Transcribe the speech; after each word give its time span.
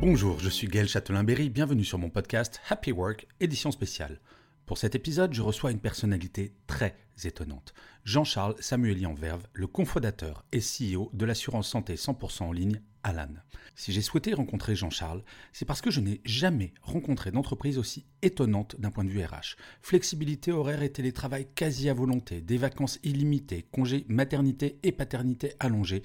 Bonjour, 0.00 0.38
je 0.38 0.50
suis 0.50 0.68
Gaël 0.68 0.88
Châtelain-Berry, 0.88 1.48
bienvenue 1.48 1.84
sur 1.84 1.98
mon 1.98 2.10
podcast 2.10 2.60
Happy 2.68 2.92
Work, 2.92 3.26
édition 3.40 3.70
spéciale. 3.70 4.20
Pour 4.66 4.76
cet 4.76 4.94
épisode, 4.94 5.32
je 5.32 5.40
reçois 5.40 5.70
une 5.70 5.80
personnalité 5.80 6.52
très 6.66 6.94
étonnante. 7.24 7.72
Jean-Charles 8.04 8.56
Samuelian 8.60 9.14
Verve, 9.14 9.46
le 9.54 9.66
cofondateur 9.66 10.44
et 10.52 10.60
CEO 10.60 11.10
de 11.14 11.24
l'assurance 11.24 11.68
santé 11.68 11.94
100% 11.94 12.42
en 12.42 12.52
ligne 12.52 12.82
Alan. 13.04 13.30
Si 13.74 13.90
j'ai 13.90 14.02
souhaité 14.02 14.34
rencontrer 14.34 14.76
Jean-Charles, 14.76 15.24
c'est 15.52 15.64
parce 15.64 15.80
que 15.80 15.90
je 15.90 16.00
n'ai 16.00 16.20
jamais 16.26 16.74
rencontré 16.82 17.30
d'entreprise 17.30 17.78
aussi 17.78 18.04
étonnante 18.20 18.78
d'un 18.78 18.90
point 18.90 19.04
de 19.04 19.10
vue 19.10 19.24
RH. 19.24 19.56
Flexibilité 19.80 20.52
horaire 20.52 20.82
et 20.82 20.92
télétravail 20.92 21.48
quasi 21.54 21.88
à 21.88 21.94
volonté, 21.94 22.42
des 22.42 22.58
vacances 22.58 22.98
illimitées, 23.02 23.64
congés 23.72 24.04
maternité 24.08 24.78
et 24.82 24.92
paternité 24.92 25.54
allongés. 25.58 26.02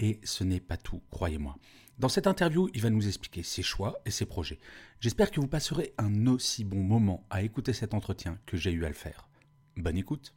Et 0.00 0.18
ce 0.24 0.44
n'est 0.44 0.60
pas 0.60 0.78
tout, 0.78 1.02
croyez-moi. 1.10 1.56
Dans 1.98 2.08
cette 2.08 2.26
interview, 2.26 2.68
il 2.74 2.82
va 2.82 2.90
nous 2.90 3.06
expliquer 3.06 3.44
ses 3.44 3.62
choix 3.62 4.00
et 4.04 4.10
ses 4.10 4.26
projets. 4.26 4.58
J'espère 5.00 5.30
que 5.30 5.40
vous 5.40 5.46
passerez 5.46 5.94
un 5.96 6.26
aussi 6.26 6.64
bon 6.64 6.82
moment 6.82 7.24
à 7.30 7.42
écouter 7.42 7.72
cet 7.72 7.94
entretien 7.94 8.38
que 8.46 8.56
j'ai 8.56 8.72
eu 8.72 8.84
à 8.84 8.88
le 8.88 8.94
faire. 8.94 9.28
Bonne 9.76 9.96
écoute. 9.96 10.34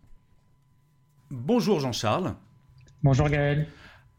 Bonjour 1.31 1.79
Jean-Charles. 1.79 2.35
Bonjour 3.01 3.27
Gaël. 3.27 3.67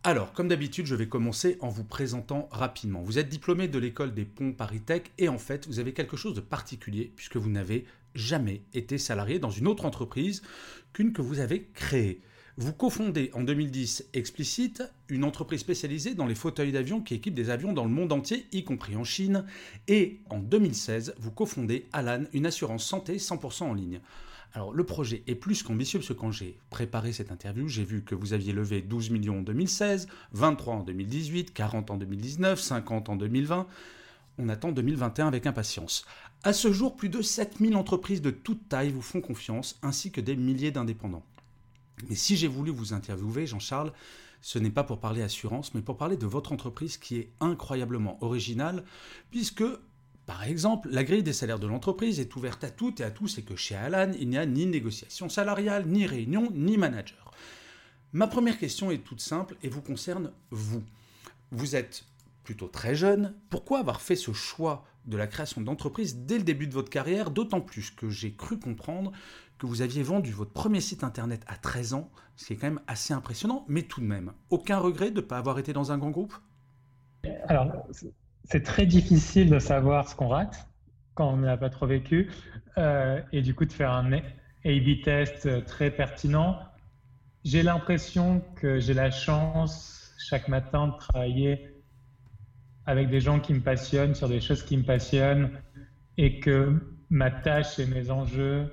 Alors, 0.03 0.33
comme 0.33 0.49
d'habitude, 0.49 0.87
je 0.87 0.95
vais 0.95 1.09
commencer 1.09 1.59
en 1.61 1.69
vous 1.69 1.85
présentant 1.85 2.49
rapidement. 2.51 3.03
Vous 3.03 3.19
êtes 3.19 3.29
diplômé 3.29 3.69
de 3.69 3.79
l'école 3.79 4.15
des 4.15 4.25
ponts 4.25 4.53
Paris 4.53 4.81
Tech 4.81 5.03
et 5.19 5.29
en 5.29 5.39
fait, 5.39 5.67
vous 5.67 5.79
avez 5.79 5.93
quelque 5.93 6.17
chose 6.17 6.35
de 6.35 6.41
particulier 6.41 7.13
puisque 7.15 7.37
vous 7.37 7.51
n'avez 7.51 7.85
jamais 8.15 8.63
été 8.75 8.99
salarié 8.99 9.39
dans 9.39 9.51
une 9.51 9.69
autre 9.69 9.85
entreprise 9.85 10.43
qu'une 10.93 11.13
que 11.13 11.23
vous 11.23 11.41
avez 11.41 11.69
créée. 11.75 12.21
Vous 12.61 12.73
cofondez 12.73 13.31
en 13.35 13.45
2010 13.45 14.09
Explicit, 14.15 14.83
une 15.09 15.23
entreprise 15.23 15.61
spécialisée 15.61 16.15
dans 16.17 16.27
les 16.27 16.35
fauteuils 16.35 16.73
d'avion 16.73 17.01
qui 17.01 17.15
équipe 17.15 17.35
des 17.35 17.51
avions 17.51 17.73
dans 17.73 17.85
le 17.85 17.91
monde 17.91 18.13
entier, 18.13 18.49
y 18.51 18.65
compris 18.65 18.97
en 18.97 19.05
Chine. 19.05 19.45
Et 19.87 20.19
en 20.29 20.41
2016, 20.41 21.15
vous 21.21 21.31
cofondez 21.31 21.87
Alan, 21.93 22.25
une 22.33 22.47
assurance 22.47 22.85
santé 22.85 23.19
100% 23.19 23.63
en 23.63 23.75
ligne. 23.75 24.01
Alors 24.55 24.75
le 24.75 24.83
projet 24.83 25.23
est 25.29 25.37
plus 25.37 25.63
qu'ambitieux 25.63 26.01
parce 26.01 26.09
que 26.09 26.15
quand 26.15 26.33
j'ai 26.33 26.59
préparé 26.69 27.13
cette 27.13 27.31
interview, 27.31 27.69
j'ai 27.69 27.85
vu 27.85 28.03
que 28.03 28.17
vous 28.17 28.33
aviez 28.33 28.53
levé 28.53 28.83
12 28.83 29.11
millions 29.11 29.39
en 29.39 29.43
2016, 29.43 30.09
23 30.33 30.75
en 30.75 30.83
2018, 30.83 31.55
40 31.55 31.93
en 31.93 31.97
2019, 31.97 32.61
50 32.61 33.09
en 33.09 33.15
2020. 33.15 33.69
On 34.39 34.49
attend 34.49 34.73
2021 34.73 35.29
avec 35.29 35.47
impatience. 35.47 36.05
À 36.43 36.53
ce 36.53 36.73
jour, 36.73 36.97
plus 36.97 37.09
de 37.09 37.23
7000 37.23 37.77
entreprises 37.77 38.21
de 38.21 38.33
toute 38.33 38.69
taille 38.69 38.91
vous 38.91 39.01
font 39.01 39.21
confiance, 39.21 39.79
ainsi 39.85 40.11
que 40.11 40.21
des 40.21 40.35
milliers 40.35 40.73
d'indépendants. 40.73 41.25
Mais 42.09 42.15
si 42.15 42.37
j'ai 42.37 42.49
voulu 42.49 42.71
vous 42.71 42.93
interviewer, 42.93 43.47
Jean-Charles, 43.47 43.93
ce 44.41 44.59
n'est 44.59 44.71
pas 44.71 44.85
pour 44.85 45.01
parler 45.01 45.23
assurance, 45.23 45.75
mais 45.75 45.83
pour 45.83 45.97
parler 45.97 46.17
de 46.17 46.27
votre 46.27 46.53
entreprise 46.53 46.97
qui 46.97 47.17
est 47.17 47.33
incroyablement 47.41 48.23
originale, 48.23 48.85
puisque, 49.31 49.65
par 50.27 50.45
exemple, 50.45 50.89
la 50.91 51.05
grille 51.05 51.23
des 51.23 51.33
salaires 51.33 51.59
de 51.59 51.67
l'entreprise 51.67 52.21
est 52.21 52.35
ouverte 52.37 52.63
à 52.65 52.71
toutes 52.71 53.01
et 53.01 53.05
à 53.05 53.11
tous, 53.11 53.39
et 53.39 53.43
que 53.43 53.57
chez 53.57 53.75
Alan, 53.75 54.13
il 54.19 54.29
n'y 54.29 54.39
a 54.39 54.47
ni 54.47 54.67
négociation 54.67 55.29
salariale, 55.29 55.87
ni 55.87 56.07
réunion, 56.07 56.51
ni 56.55 56.77
manager. 56.77 57.33
Ma 58.13 58.27
première 58.27 58.59
question 58.59 58.91
est 58.91 59.05
toute 59.05 59.21
simple 59.21 59.57
et 59.63 59.69
vous 59.69 59.83
concerne 59.83 60.33
vous. 60.51 60.83
Vous 61.51 61.77
êtes 61.77 62.05
plutôt 62.43 62.69
très 62.69 62.95
jeune. 62.95 63.35
Pourquoi 63.51 63.81
avoir 63.81 64.01
fait 64.01 64.17
ce 64.17 64.33
choix 64.33 64.87
de 65.05 65.17
la 65.17 65.27
création 65.27 65.61
d'entreprise 65.61 66.17
dès 66.17 66.39
le 66.39 66.45
début 66.45 66.67
de 66.67 66.73
votre 66.73 66.91
carrière, 66.91 67.31
d'autant 67.31 67.61
plus 67.61 67.91
que 67.91 68.09
j'ai 68.09 68.33
cru 68.33 68.59
comprendre 68.59 69.13
que 69.59 69.67
vous 69.67 69.83
aviez 69.83 70.03
vendu 70.03 70.31
votre 70.33 70.53
premier 70.53 70.81
site 70.81 71.05
internet 71.05 71.43
à 71.49 71.57
13 71.57 71.95
ans, 71.95 72.11
ce 72.37 72.47
qui 72.47 72.53
est 72.53 72.57
quand 72.57 72.69
même 72.69 72.81
assez 72.87 73.13
impressionnant, 73.13 73.65
mais 73.69 73.83
tout 73.83 74.01
de 74.01 74.07
même, 74.07 74.33
aucun 74.51 74.79
regret 74.79 75.11
de 75.11 75.17
ne 75.17 75.27
pas 75.27 75.39
avoir 75.39 75.59
été 75.59 75.73
dans 75.73 75.93
un 75.93 75.99
grand 75.99 76.11
groupe? 76.11 76.35
Alors, 77.49 77.67
c'est 78.45 78.63
très 78.63 78.87
difficile 78.87 79.51
de 79.51 79.59
savoir 79.59 80.09
ce 80.09 80.15
qu'on 80.15 80.29
rate 80.29 80.69
quand 81.15 81.33
on 81.33 81.39
n'a 81.39 81.57
pas 81.57 81.69
trop 81.69 81.87
vécu, 81.87 82.31
euh, 82.79 83.21
et 83.33 83.43
du 83.43 83.53
coup 83.53 83.65
de 83.65 83.73
faire 83.73 83.91
un 83.91 84.13
A-B 84.13 85.03
test 85.03 85.65
très 85.65 85.91
pertinent. 85.91 86.61
J'ai 87.45 87.65
l'impression 87.65 88.41
que 88.55 88.79
j'ai 88.79 88.95
la 88.95 89.11
chance 89.11 90.15
chaque 90.19 90.47
matin 90.47 90.89
de 90.89 90.97
travailler 90.97 91.75
avec 92.87 93.11
des 93.11 93.21
gens 93.21 93.41
qui 93.41 93.53
me 93.53 93.61
passionnent, 93.61 94.15
sur 94.15 94.29
des 94.29 94.41
choses 94.41 94.63
qui 94.63 94.77
me 94.77 94.85
passionnent, 94.85 95.51
et 96.17 96.39
que 96.39 96.81
ma 97.11 97.33
tâche 97.33 97.81
et 97.81 97.87
mes 97.87 98.11
enjeux 98.11 98.71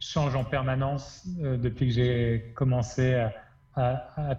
change 0.00 0.34
en 0.34 0.44
permanence 0.44 1.26
euh, 1.40 1.56
depuis 1.56 1.88
que 1.88 1.92
j'ai 1.94 2.52
commencé 2.54 3.14
à, 3.14 3.32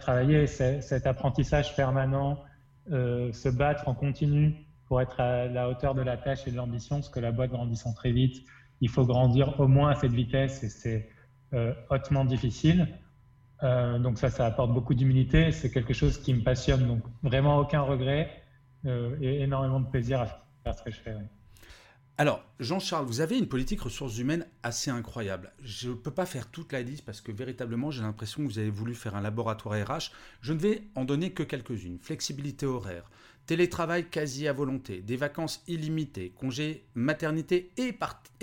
travailler. 0.01 0.47
Cet 0.47 1.07
apprentissage 1.07 1.73
permanent, 1.73 2.43
euh, 2.91 3.31
se 3.31 3.47
battre 3.47 3.87
en 3.87 3.93
continu 3.93 4.65
pour 4.85 4.99
être 4.99 5.21
à 5.21 5.45
la 5.45 5.69
hauteur 5.69 5.95
de 5.95 6.01
la 6.01 6.17
tâche 6.17 6.45
et 6.45 6.51
de 6.51 6.57
l'ambition, 6.57 6.97
parce 6.97 7.07
que 7.07 7.21
la 7.21 7.31
boîte 7.31 7.51
grandissant 7.51 7.93
très 7.93 8.11
vite, 8.11 8.43
il 8.81 8.89
faut 8.89 9.05
grandir 9.05 9.57
au 9.61 9.69
moins 9.69 9.91
à 9.91 9.95
cette 9.95 10.11
vitesse 10.11 10.61
et 10.63 10.67
c'est 10.67 11.09
euh, 11.53 11.73
hautement 11.89 12.25
difficile. 12.25 12.87
donc 13.61 14.17
ça, 14.17 14.29
ça 14.29 14.45
apporte 14.45 14.73
beaucoup 14.73 14.93
d'humilité. 14.93 15.53
C'est 15.53 15.71
quelque 15.71 15.93
chose 15.93 16.17
qui 16.17 16.33
me 16.33 16.43
passionne. 16.43 16.85
Donc 16.85 17.03
vraiment 17.23 17.59
aucun 17.59 17.81
regret 17.81 18.43
et 18.85 19.41
énormément 19.41 19.79
de 19.79 19.87
plaisir 19.87 20.19
à 20.19 20.25
faire 20.65 20.75
ce 20.75 20.83
que 20.83 20.91
je 20.91 20.99
fais. 20.99 21.15
Alors, 22.19 22.43
Jean-Charles, 22.59 23.05
vous 23.05 23.21
avez 23.21 23.37
une 23.37 23.47
politique 23.47 23.79
ressources 23.79 24.17
humaines 24.17 24.45
assez 24.61 24.91
incroyable. 24.91 25.53
Je 25.63 25.91
ne 25.91 25.93
peux 25.93 26.11
pas 26.11 26.25
faire 26.25 26.51
toute 26.51 26.73
la 26.73 26.81
liste 26.81 27.05
parce 27.05 27.21
que 27.21 27.31
véritablement, 27.31 27.91
j'ai 27.91 28.01
l'impression 28.01 28.43
que 28.43 28.47
vous 28.51 28.59
avez 28.59 28.69
voulu 28.69 28.93
faire 28.93 29.15
un 29.15 29.21
laboratoire 29.21 29.87
RH. 29.87 30.11
Je 30.41 30.51
ne 30.51 30.59
vais 30.59 30.83
en 30.95 31.05
donner 31.05 31.31
que 31.31 31.43
quelques-unes. 31.43 31.97
Flexibilité 31.97 32.65
horaire, 32.65 33.09
télétravail 33.45 34.09
quasi 34.09 34.49
à 34.49 34.51
volonté, 34.51 35.01
des 35.01 35.15
vacances 35.15 35.63
illimitées, 35.69 36.31
congés 36.31 36.85
maternité 36.93 37.71
et, 37.77 37.93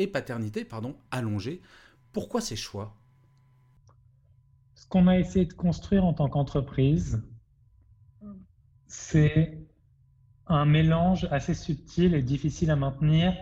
paternité 0.06 0.64
pardon, 0.64 0.96
allongés. 1.10 1.60
Pourquoi 2.14 2.40
ces 2.40 2.56
choix? 2.56 2.96
Ce 4.74 4.86
qu'on 4.86 5.06
a 5.06 5.18
essayé 5.18 5.44
de 5.44 5.52
construire 5.52 6.06
en 6.06 6.14
tant 6.14 6.30
qu'entreprise, 6.30 7.22
c'est 8.86 9.58
un 10.46 10.64
mélange 10.64 11.28
assez 11.30 11.52
subtil 11.52 12.14
et 12.14 12.22
difficile 12.22 12.70
à 12.70 12.76
maintenir 12.76 13.34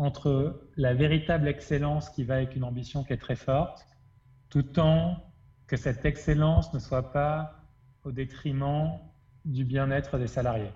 entre 0.00 0.62
la 0.78 0.94
véritable 0.94 1.46
excellence 1.46 2.08
qui 2.08 2.24
va 2.24 2.36
avec 2.36 2.56
une 2.56 2.64
ambition 2.64 3.04
qui 3.04 3.12
est 3.12 3.18
très 3.18 3.36
forte, 3.36 3.86
tout 4.48 4.80
en 4.80 5.22
que 5.66 5.76
cette 5.76 6.06
excellence 6.06 6.72
ne 6.72 6.78
soit 6.78 7.12
pas 7.12 7.66
au 8.04 8.10
détriment 8.10 8.98
du 9.44 9.62
bien-être 9.66 10.16
des 10.16 10.26
salariés. 10.26 10.72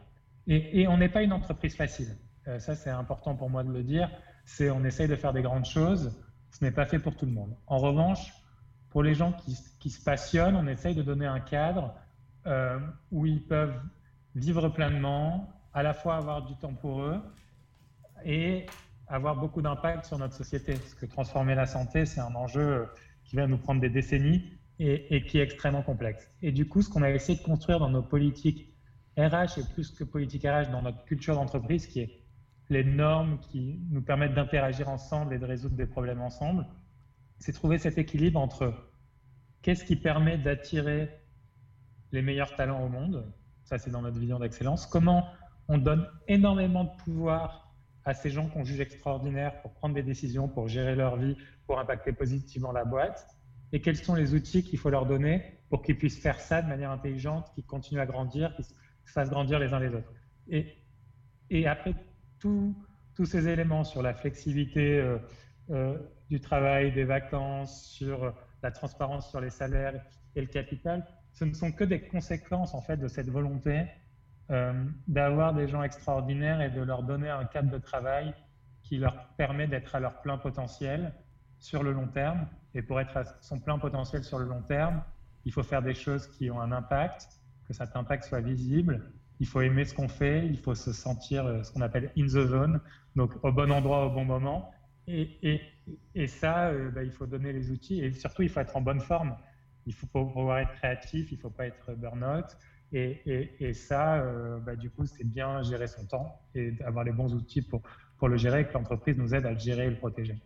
Et, 0.46 0.86
on 0.88 0.98
n'est 0.98 1.08
pas 1.08 1.22
une 1.22 1.32
entreprise 1.32 1.74
facile. 1.74 2.18
Euh, 2.48 2.58
ça, 2.58 2.74
c'est 2.74 2.90
important 2.90 3.34
pour 3.34 3.48
moi 3.48 3.64
de 3.64 3.72
le 3.72 3.82
dire. 3.82 4.10
On 4.60 4.84
essaye 4.84 5.08
de 5.08 5.16
faire 5.16 5.32
des 5.32 5.40
grandes 5.40 5.64
choses. 5.64 6.14
Ce 6.50 6.62
n'est 6.62 6.70
pas 6.70 6.84
fait 6.84 6.98
pour 6.98 7.16
tout 7.16 7.24
le 7.24 7.32
monde. 7.32 7.56
En 7.66 7.78
revanche, 7.78 8.30
pour 8.90 9.02
les 9.02 9.14
gens 9.14 9.32
qui, 9.32 9.90
se 9.90 10.04
passionnent, 10.04 10.54
on 10.54 10.66
essaye 10.66 10.94
de 10.94 11.02
donner 11.02 11.24
un 11.24 11.40
cadre 11.40 11.94
euh, 12.46 12.78
où 13.10 13.24
ils 13.24 13.42
peuvent 13.42 13.80
vivre 14.34 14.68
pleinement, 14.68 15.48
à 15.72 15.82
la 15.82 15.94
fois 15.94 16.16
avoir 16.16 16.44
du 16.44 16.54
temps 16.56 16.74
pour 16.74 17.00
eux 17.00 17.22
et 18.24 18.66
avoir 19.08 19.36
beaucoup 19.36 19.62
d'impact 19.62 20.06
sur 20.06 20.18
notre 20.18 20.34
société. 20.34 20.74
Parce 20.74 20.94
que 20.94 21.06
transformer 21.06 21.54
la 21.54 21.66
santé, 21.66 22.06
c'est 22.06 22.20
un 22.20 22.34
enjeu 22.34 22.88
qui 23.24 23.36
va 23.36 23.46
nous 23.46 23.58
prendre 23.58 23.80
des 23.80 23.90
décennies 23.90 24.44
et, 24.78 25.24
qui 25.24 25.38
est 25.38 25.42
extrêmement 25.42 25.82
complexe. 25.82 26.28
Et 26.42 26.52
du 26.52 26.66
coup, 26.66 26.82
ce 26.82 26.88
qu'on 26.88 27.02
a 27.02 27.10
essayé 27.10 27.38
de 27.38 27.44
construire 27.44 27.78
dans 27.78 27.90
nos 27.90 28.02
politiques 28.02 28.74
RH 29.16 29.58
et 29.58 29.62
plus 29.72 29.90
que 29.92 30.04
politique 30.04 30.42
RH, 30.42 30.70
dans 30.70 30.82
notre 30.82 31.04
culture 31.04 31.34
d'entreprise, 31.34 31.86
qui 31.86 32.00
est 32.00 32.20
les 32.70 32.82
normes 32.82 33.38
qui 33.40 33.80
nous 33.90 34.02
permettent 34.02 34.34
d'interagir 34.34 34.88
ensemble 34.88 35.34
et 35.34 35.38
de 35.38 35.44
résoudre 35.44 35.76
des 35.76 35.86
problèmes 35.86 36.20
ensemble, 36.20 36.66
c'est 37.38 37.52
trouver 37.52 37.78
cet 37.78 37.98
équilibre 37.98 38.40
entre 38.40 38.74
qu'est-ce 39.62 39.84
qui 39.84 39.96
permet 39.96 40.38
d'attirer 40.38 41.10
les 42.10 42.22
meilleurs 42.22 42.54
talents 42.56 42.82
au 42.82 42.88
monde, 42.88 43.30
ça 43.64 43.78
c'est 43.78 43.90
dans 43.90 44.02
notre 44.02 44.18
vision 44.18 44.38
d'excellence, 44.38 44.86
comment 44.86 45.28
on 45.68 45.78
donne 45.78 46.06
énormément 46.28 46.84
de 46.84 47.02
pouvoir 47.02 47.63
à 48.04 48.14
ces 48.14 48.30
gens 48.30 48.48
qu'on 48.48 48.64
juge 48.64 48.80
extraordinaires 48.80 49.60
pour 49.62 49.72
prendre 49.72 49.94
des 49.94 50.02
décisions, 50.02 50.48
pour 50.48 50.68
gérer 50.68 50.94
leur 50.94 51.16
vie, 51.16 51.36
pour 51.66 51.78
impacter 51.78 52.12
positivement 52.12 52.72
la 52.72 52.84
boîte. 52.84 53.26
Et 53.72 53.80
quels 53.80 53.96
sont 53.96 54.14
les 54.14 54.34
outils 54.34 54.62
qu'il 54.62 54.78
faut 54.78 54.90
leur 54.90 55.06
donner 55.06 55.58
pour 55.70 55.82
qu'ils 55.82 55.98
puissent 55.98 56.20
faire 56.20 56.40
ça 56.40 56.62
de 56.62 56.68
manière 56.68 56.90
intelligente, 56.90 57.50
qu'ils 57.54 57.64
continuent 57.64 58.00
à 58.00 58.06
grandir, 58.06 58.54
qu'ils 58.54 58.66
se 58.66 58.74
fassent 59.06 59.30
grandir 59.30 59.58
les 59.58 59.72
uns 59.72 59.80
les 59.80 59.94
autres. 59.94 60.12
Et, 61.50 61.66
après, 61.66 61.94
tous 62.38 62.74
ces 63.24 63.48
éléments 63.48 63.84
sur 63.84 64.02
la 64.02 64.14
flexibilité 64.14 64.98
euh, 64.98 65.18
euh, 65.70 65.98
du 66.30 66.40
travail, 66.40 66.92
des 66.92 67.04
vacances, 67.04 67.86
sur 67.88 68.34
la 68.62 68.70
transparence 68.70 69.30
sur 69.30 69.40
les 69.40 69.50
salaires 69.50 70.04
et 70.34 70.40
le 70.40 70.46
capital, 70.46 71.06
ce 71.32 71.44
ne 71.44 71.52
sont 71.52 71.72
que 71.72 71.84
des 71.84 72.00
conséquences 72.00 72.74
en 72.74 72.80
fait 72.80 72.96
de 72.96 73.08
cette 73.08 73.28
volonté 73.28 73.84
d'avoir 75.08 75.54
des 75.54 75.68
gens 75.68 75.82
extraordinaires 75.82 76.60
et 76.60 76.70
de 76.70 76.82
leur 76.82 77.02
donner 77.02 77.30
un 77.30 77.44
cadre 77.46 77.70
de 77.70 77.78
travail 77.78 78.34
qui 78.82 78.98
leur 78.98 79.26
permet 79.36 79.66
d'être 79.66 79.94
à 79.94 80.00
leur 80.00 80.20
plein 80.20 80.38
potentiel 80.38 81.12
sur 81.58 81.82
le 81.82 81.92
long 81.92 82.08
terme. 82.08 82.46
Et 82.74 82.82
pour 82.82 83.00
être 83.00 83.16
à 83.16 83.24
son 83.40 83.58
plein 83.58 83.78
potentiel 83.78 84.22
sur 84.22 84.38
le 84.38 84.44
long 84.44 84.62
terme, 84.62 85.02
il 85.44 85.52
faut 85.52 85.62
faire 85.62 85.82
des 85.82 85.94
choses 85.94 86.26
qui 86.26 86.50
ont 86.50 86.60
un 86.60 86.72
impact, 86.72 87.26
que 87.66 87.72
cet 87.72 87.96
impact 87.96 88.24
soit 88.24 88.40
visible. 88.40 89.02
Il 89.40 89.46
faut 89.46 89.62
aimer 89.62 89.84
ce 89.84 89.94
qu'on 89.94 90.08
fait, 90.08 90.46
il 90.46 90.58
faut 90.58 90.74
se 90.74 90.92
sentir 90.92 91.46
euh, 91.46 91.62
ce 91.62 91.72
qu'on 91.72 91.80
appelle 91.80 92.12
in 92.16 92.26
the 92.26 92.46
zone, 92.46 92.80
donc 93.16 93.32
au 93.42 93.50
bon 93.50 93.70
endroit 93.72 94.06
au 94.06 94.10
bon 94.10 94.24
moment. 94.24 94.70
Et, 95.06 95.38
et, 95.42 95.60
et 96.14 96.26
ça, 96.26 96.68
euh, 96.68 96.90
bah, 96.90 97.02
il 97.02 97.10
faut 97.10 97.26
donner 97.26 97.52
les 97.52 97.70
outils 97.70 98.00
et 98.00 98.12
surtout, 98.12 98.42
il 98.42 98.48
faut 98.48 98.60
être 98.60 98.76
en 98.76 98.80
bonne 98.80 99.00
forme. 99.00 99.36
Il 99.86 99.94
faut 99.94 100.06
pouvoir 100.06 100.58
être 100.58 100.72
créatif, 100.72 101.30
il 101.32 101.36
ne 101.36 101.40
faut 101.40 101.50
pas 101.50 101.66
être 101.66 101.94
burn-out. 101.94 102.46
Et, 102.96 103.50
et, 103.58 103.72
ça, 103.74 104.22
euh, 104.22 104.60
bah, 104.60 104.76
du 104.76 104.88
coup, 104.88 105.04
c'est 105.04 105.24
bien 105.24 105.64
gérer 105.64 105.88
son 105.88 106.06
temps 106.06 106.40
et 106.54 106.72
avoir 106.84 107.02
les 107.02 107.10
bons 107.10 107.34
outils 107.34 107.60
pour, 107.60 107.82
pour 108.18 108.28
le 108.28 108.36
gérer, 108.36 108.68
que 108.68 108.72
l'entreprise 108.72 109.16
nous 109.16 109.34
aide 109.34 109.46
à 109.46 109.52
le 109.52 109.58
gérer 109.58 109.86
et 109.86 109.90
le 109.90 109.96
protéger. 109.96 110.36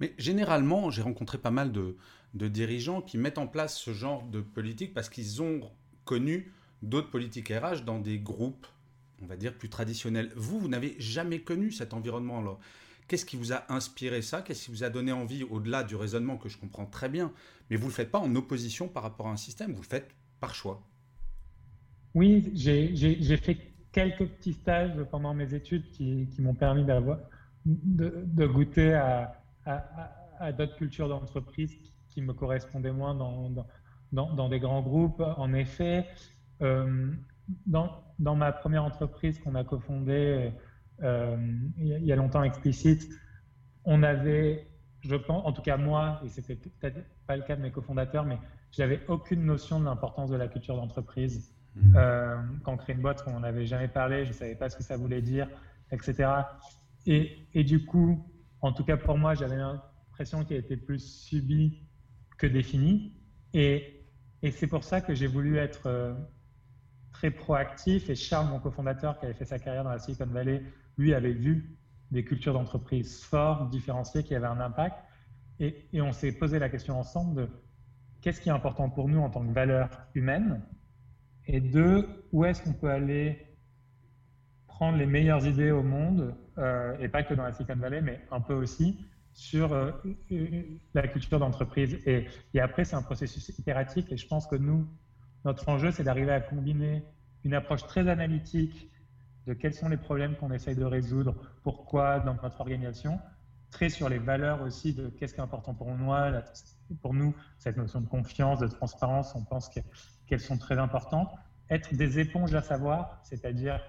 Mais 0.00 0.12
généralement, 0.18 0.90
j'ai 0.90 1.02
rencontré 1.02 1.38
pas 1.38 1.52
mal 1.52 1.70
de, 1.70 1.96
de, 2.34 2.48
dirigeants 2.48 3.00
qui 3.00 3.16
mettent 3.16 3.38
en 3.38 3.46
place 3.46 3.78
ce 3.78 3.92
genre 3.92 4.24
de 4.24 4.40
politique 4.40 4.92
parce 4.92 5.08
qu'ils 5.08 5.40
ont 5.40 5.60
connu 6.04 6.52
d'autres 6.82 7.10
politiques 7.10 7.50
RH 7.50 7.84
dans 7.84 8.00
des 8.00 8.18
groupes, 8.18 8.66
on 9.22 9.26
va 9.26 9.36
dire, 9.36 9.54
plus 9.54 9.68
traditionnels. 9.68 10.32
Vous, 10.34 10.58
vous 10.58 10.68
n'avez 10.68 10.96
jamais 10.98 11.42
connu 11.42 11.70
cet 11.70 11.94
environnement-là. 11.94 12.58
Qu'est-ce 13.06 13.24
qui 13.24 13.36
vous 13.36 13.52
a 13.52 13.72
inspiré 13.72 14.20
ça? 14.20 14.42
Qu'est-ce 14.42 14.64
qui 14.64 14.72
vous 14.72 14.82
a 14.82 14.90
donné 14.90 15.12
envie, 15.12 15.44
au-delà 15.44 15.84
du 15.84 15.94
raisonnement 15.94 16.38
que 16.38 16.48
je 16.48 16.58
comprends 16.58 16.86
très 16.86 17.08
bien, 17.08 17.32
mais 17.70 17.76
vous 17.76 17.84
ne 17.84 17.90
le 17.90 17.94
faites 17.94 18.10
pas 18.10 18.18
en 18.18 18.34
opposition 18.34 18.88
par 18.88 19.04
rapport 19.04 19.28
à 19.28 19.30
un 19.30 19.36
système, 19.36 19.72
vous 19.72 19.82
le 19.82 19.86
faites 19.86 20.10
par 20.40 20.56
choix 20.56 20.82
Oui, 22.14 22.48
j'ai 22.54 23.36
fait 23.36 23.58
quelques 23.90 24.26
petits 24.26 24.52
stages 24.52 25.02
pendant 25.10 25.34
mes 25.34 25.52
études 25.54 25.88
qui, 25.90 26.28
m'ont 26.38 26.54
permis 26.54 26.84
de, 27.64 28.46
goûter 28.46 28.94
à, 28.94 29.32
d'autres 30.52 30.76
cultures 30.76 31.08
d'entreprise 31.08 31.76
qui 32.08 32.22
me 32.22 32.32
correspondaient 32.32 32.92
moins 32.92 33.14
dans, 34.12 34.48
des 34.48 34.60
grands 34.60 34.82
groupes. 34.82 35.20
En 35.36 35.52
effet, 35.54 36.06
euh, 36.62 37.12
dans, 37.66 37.90
dans, 38.20 38.36
ma 38.36 38.52
première 38.52 38.84
entreprise 38.84 39.40
qu'on 39.40 39.56
a 39.56 39.64
cofondée, 39.64 40.52
euh, 41.02 41.36
il 41.78 42.04
y 42.04 42.12
a 42.12 42.16
longtemps 42.16 42.44
explicite, 42.44 43.08
on 43.84 44.04
avait, 44.04 44.68
je 45.00 45.16
pense, 45.16 45.44
en 45.44 45.52
tout 45.52 45.62
cas 45.62 45.76
moi, 45.76 46.20
et 46.24 46.28
c'était 46.28 46.56
peut-être 46.56 46.98
pas 47.26 47.36
le 47.36 47.42
cas 47.42 47.56
de 47.56 47.62
mes 47.62 47.72
cofondateurs, 47.72 48.24
mais 48.24 48.38
j'avais 48.70 49.04
aucune 49.08 49.44
notion 49.44 49.80
de 49.80 49.84
l'importance 49.84 50.30
de 50.30 50.36
la 50.36 50.48
culture 50.48 50.76
d'entreprise. 50.76 51.53
Mmh. 51.74 51.96
Euh, 51.96 52.36
quand 52.62 52.74
on 52.74 52.76
crée 52.76 52.92
une 52.92 53.00
boîte, 53.00 53.24
on 53.26 53.32
n'en 53.32 53.42
avait 53.42 53.66
jamais 53.66 53.88
parlé, 53.88 54.24
je 54.24 54.30
ne 54.30 54.34
savais 54.34 54.54
pas 54.54 54.68
ce 54.68 54.76
que 54.76 54.82
ça 54.82 54.96
voulait 54.96 55.22
dire, 55.22 55.48
etc. 55.90 56.28
Et, 57.06 57.46
et 57.52 57.64
du 57.64 57.84
coup, 57.84 58.24
en 58.60 58.72
tout 58.72 58.84
cas 58.84 58.96
pour 58.96 59.18
moi, 59.18 59.34
j'avais 59.34 59.56
l'impression 59.56 60.44
qu'elle 60.44 60.58
était 60.58 60.76
plus 60.76 61.00
subie 61.00 61.82
que 62.38 62.46
définie. 62.46 63.12
Et, 63.52 64.04
et 64.42 64.50
c'est 64.50 64.66
pour 64.66 64.84
ça 64.84 65.00
que 65.00 65.14
j'ai 65.14 65.26
voulu 65.26 65.58
être 65.58 65.86
euh, 65.86 66.14
très 67.12 67.30
proactif. 67.30 68.10
Et 68.10 68.14
Charles, 68.14 68.48
mon 68.48 68.60
cofondateur, 68.60 69.18
qui 69.18 69.24
avait 69.24 69.34
fait 69.34 69.44
sa 69.44 69.58
carrière 69.58 69.84
dans 69.84 69.90
la 69.90 69.98
Silicon 69.98 70.26
Valley, 70.26 70.62
lui 70.96 71.14
avait 71.14 71.32
vu 71.32 71.76
des 72.10 72.24
cultures 72.24 72.52
d'entreprise 72.52 73.22
fortes, 73.22 73.70
différenciées, 73.70 74.22
qui 74.22 74.34
avaient 74.34 74.46
un 74.46 74.60
impact. 74.60 74.96
Et, 75.60 75.86
on 75.94 76.12
s'est 76.12 76.32
posé 76.32 76.58
la 76.58 76.68
question 76.68 76.98
ensemble 76.98 77.34
de 77.42 77.48
qu'est-ce 78.20 78.40
qui 78.40 78.48
est 78.48 78.52
important 78.52 78.90
pour 78.90 79.08
nous 79.08 79.20
en 79.20 79.30
tant 79.30 79.46
que 79.46 79.52
valeur 79.52 79.88
humaine 80.14 80.62
et 81.46 81.60
de 81.60 82.06
où 82.32 82.44
est-ce 82.44 82.62
qu'on 82.62 82.72
peut 82.72 82.90
aller 82.90 83.46
prendre 84.66 84.98
les 84.98 85.06
meilleures 85.06 85.46
idées 85.46 85.70
au 85.70 85.82
monde, 85.82 86.34
euh, 86.58 86.96
et 86.98 87.08
pas 87.08 87.22
que 87.22 87.34
dans 87.34 87.44
la 87.44 87.52
Silicon 87.52 87.76
Valley, 87.76 88.00
mais 88.00 88.20
un 88.30 88.40
peu 88.40 88.54
aussi, 88.54 88.98
sur 89.32 89.72
euh, 89.72 89.90
la 90.94 91.08
culture 91.08 91.38
d'entreprise. 91.38 91.94
Et, 92.06 92.26
et, 92.54 92.60
après, 92.60 92.84
c'est 92.84 92.96
un 92.96 93.02
processus 93.02 93.48
itératif, 93.50 94.10
et 94.10 94.16
je 94.16 94.26
pense 94.26 94.46
que 94.46 94.56
nous, 94.56 94.86
notre 95.44 95.68
enjeu, 95.68 95.90
c'est 95.90 96.04
d'arriver 96.04 96.32
à 96.32 96.40
combiner 96.40 97.04
une 97.44 97.54
approche 97.54 97.86
très 97.86 98.08
analytique 98.08 98.90
de 99.46 99.52
quels 99.52 99.74
sont 99.74 99.88
les 99.88 99.96
problèmes 99.96 100.36
qu'on 100.36 100.50
essaye 100.50 100.74
de 100.74 100.84
résoudre, 100.84 101.34
pourquoi 101.62 102.20
dans 102.20 102.34
notre 102.34 102.60
organisation, 102.60 103.20
très 103.70 103.90
sur 103.90 104.08
les 104.08 104.18
valeurs 104.18 104.62
aussi 104.62 104.94
de 104.94 105.08
qu'est-ce 105.08 105.34
qui 105.34 105.40
est 105.40 105.42
important 105.42 105.74
pour 105.74 105.94
nous, 105.94 106.12
pour 107.02 107.12
nous, 107.12 107.34
cette 107.58 107.76
notion 107.76 108.00
de 108.00 108.06
confiance, 108.06 108.60
de 108.60 108.68
transparence, 108.68 109.34
on 109.34 109.44
pense 109.44 109.68
qu'elles 110.26 110.40
sont 110.40 110.58
très 110.58 110.78
importantes. 110.78 111.30
Être 111.70 111.94
des 111.94 112.18
éponges 112.18 112.54
à 112.54 112.62
savoir, 112.62 113.20
c'est-à-dire 113.22 113.80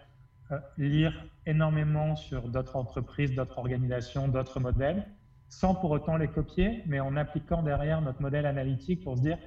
euh, 0.52 0.60
lire 0.78 1.26
énormément 1.46 2.16
sur 2.16 2.50
d'autres 2.50 2.76
entreprises, 2.76 3.34
d'autres 3.34 3.58
organisations, 3.58 4.28
d'autres 4.28 4.60
modèles, 4.60 5.08
sans 5.50 5.76
pour 5.76 5.92
autant 5.92 6.18
les 6.18 6.28
copier, 6.28 6.84
mais 6.86 7.00
en 7.00 7.16
appliquant 7.16 7.64
derrière 7.64 8.02
notre 8.02 8.22
modèle 8.22 8.46
analytique 8.46 9.04
pour 9.04 9.18
se 9.18 9.22
dire 9.22 9.38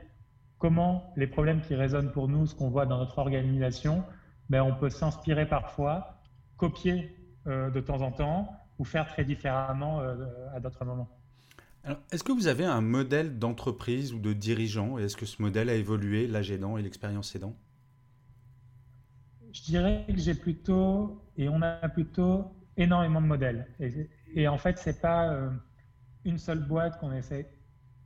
comment 0.59 1.13
les 1.17 1.27
problèmes 1.27 1.61
qui 1.61 1.75
résonnent 1.75 2.11
pour 2.11 2.29
nous, 2.29 2.47
ce 2.47 2.55
qu'on 2.55 2.69
voit 2.69 2.87
dans 2.87 2.99
notre 2.99 3.19
organisation, 3.19 4.05
ben, 4.51 4.63
on 4.63 4.75
peut 4.75 4.91
s'inspirer 4.91 5.47
parfois, 5.47 6.21
copier 6.57 7.17
euh, 7.47 7.71
de 7.71 7.81
temps 7.81 8.01
en 8.01 8.11
temps 8.11 8.53
ou 8.79 8.85
faire 8.85 9.07
très 9.07 9.25
différemment 9.25 10.01
euh, 10.01 10.17
à 10.55 10.61
d'autres 10.61 10.85
moments. 10.85 11.09
Est-ce 12.13 12.23
que 12.23 12.33
vous 12.33 12.47
avez 12.47 12.65
un 12.65 12.81
modèle 12.81 13.39
d'entreprise 13.39 14.13
ou 14.13 14.19
de 14.19 14.33
dirigeant 14.33 14.99
et 14.99 15.05
est-ce 15.05 15.17
que 15.17 15.27
ce 15.27 15.41
modèle 15.41 15.69
a 15.71 15.75
évolué, 15.75 16.27
l'âge 16.27 16.51
aidant 16.51 16.77
et 16.77 16.83
l'expérience 16.83 17.35
aidant? 17.35 17.57
Je 19.53 19.63
dirais 19.63 20.05
que 20.07 20.19
j'ai 20.19 20.35
plutôt, 20.35 21.23
et 21.37 21.49
on 21.49 21.63
a 21.63 21.89
plutôt 21.89 22.53
énormément 22.77 23.21
de 23.21 23.27
modèles. 23.27 23.67
Et, 24.35 24.47
en 24.47 24.59
fait, 24.59 24.79
ce 24.79 24.91
n'est 24.91 24.97
pas 24.97 25.33
euh, 25.33 25.51
une 26.25 26.39
seule 26.39 26.67
boîte 26.67 26.99
qu'on 27.01 27.13
essaie 27.13 27.51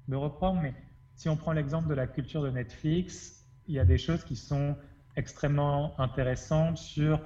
de 0.09 0.17
reprendre, 0.17 0.61
mais 0.63 0.75
si 1.15 1.29
on 1.29 1.37
prend 1.37 1.53
l'exemple 1.53 1.89
de 1.89 1.95
la 1.95 2.07
culture 2.07 2.43
de 2.43 2.51
Netflix, 2.51 3.45
il 3.67 3.75
y 3.75 3.79
a 3.79 3.85
des 3.85 3.99
choses 3.99 4.25
qui 4.25 4.37
sont 4.37 4.77
extrêmement 5.17 5.99
intéressante 6.01 6.79
sur 6.79 7.21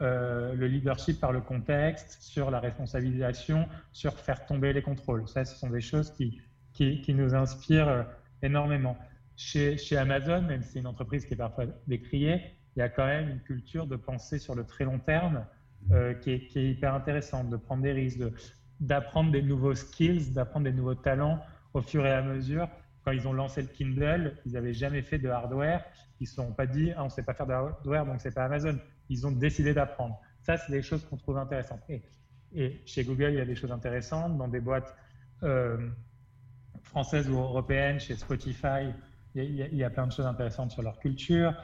euh, 0.00 0.54
le 0.54 0.66
leadership 0.66 1.20
par 1.20 1.32
le 1.32 1.40
contexte, 1.40 2.22
sur 2.22 2.50
la 2.50 2.60
responsabilisation, 2.60 3.68
sur 3.92 4.14
faire 4.14 4.46
tomber 4.46 4.72
les 4.72 4.82
contrôles. 4.82 5.28
Ça, 5.28 5.44
ce 5.44 5.56
sont 5.56 5.70
des 5.70 5.80
choses 5.80 6.10
qui, 6.12 6.40
qui, 6.72 7.14
nous 7.14 7.34
inspirent 7.34 7.88
euh, 7.88 8.02
énormément. 8.42 8.96
Chez, 9.36 9.78
chez 9.78 9.96
Amazon, 9.96 10.42
même 10.42 10.62
si 10.62 10.72
c'est 10.72 10.78
une 10.80 10.86
entreprise 10.86 11.24
qui 11.24 11.34
est 11.34 11.36
parfois 11.36 11.66
décriée, 11.86 12.42
il 12.76 12.80
y 12.80 12.82
a 12.82 12.88
quand 12.88 13.06
même 13.06 13.28
une 13.28 13.40
culture 13.40 13.86
de 13.86 13.96
penser 13.96 14.38
sur 14.38 14.54
le 14.54 14.64
très 14.64 14.84
long 14.84 14.98
terme 14.98 15.44
euh, 15.92 16.14
qui, 16.14 16.30
est, 16.30 16.54
hyper 16.54 16.94
intéressante, 16.94 17.48
de 17.48 17.56
prendre 17.56 17.82
des 17.82 17.92
risques, 17.92 18.20
d'apprendre 18.80 19.32
des 19.32 19.42
nouveaux 19.42 19.74
skills, 19.74 20.32
d'apprendre 20.32 20.64
des 20.64 20.72
nouveaux 20.72 20.94
talents 20.94 21.42
au 21.74 21.80
fur 21.80 22.06
et 22.06 22.12
à 22.12 22.22
mesure 22.22 22.68
quand 23.04 23.12
ils 23.12 23.26
ont 23.26 23.32
lancé 23.32 23.62
le 23.62 23.68
Kindle, 23.68 24.36
ils 24.44 24.52
n'avaient 24.52 24.74
jamais 24.74 25.02
fait 25.02 25.18
de 25.18 25.28
hardware. 25.28 25.84
Ils 26.20 26.24
ne 26.24 26.28
se 26.28 26.34
sont 26.34 26.52
pas 26.52 26.66
dit, 26.66 26.92
ah, 26.96 27.02
on 27.02 27.06
ne 27.06 27.10
sait 27.10 27.22
pas 27.22 27.34
faire 27.34 27.46
de 27.46 27.52
hardware, 27.52 28.04
donc 28.04 28.20
c'est 28.20 28.34
pas 28.34 28.44
Amazon. 28.44 28.78
Ils 29.10 29.26
ont 29.26 29.32
décidé 29.32 29.74
d'apprendre. 29.74 30.18
Ça, 30.40 30.56
c'est 30.56 30.72
des 30.72 30.80
choses 30.80 31.04
qu'on 31.04 31.18
trouve 31.18 31.36
intéressantes. 31.36 31.82
Et, 32.54 32.80
chez 32.86 33.04
Google, 33.04 33.30
il 33.30 33.36
y 33.36 33.40
a 33.40 33.44
des 33.44 33.54
choses 33.54 33.70
intéressantes. 33.72 34.38
Dans 34.38 34.48
des 34.48 34.60
boîtes 34.60 34.96
euh, 35.42 35.90
françaises 36.82 37.28
ou 37.28 37.36
européennes, 37.36 38.00
chez 38.00 38.16
Spotify, 38.16 38.92
il 39.34 39.54
y, 39.54 39.84
a, 39.84 39.90
plein 39.90 40.06
de 40.06 40.12
choses 40.12 40.26
intéressantes 40.26 40.72
sur 40.72 40.82
leur 40.82 40.98
culture. 40.98 41.54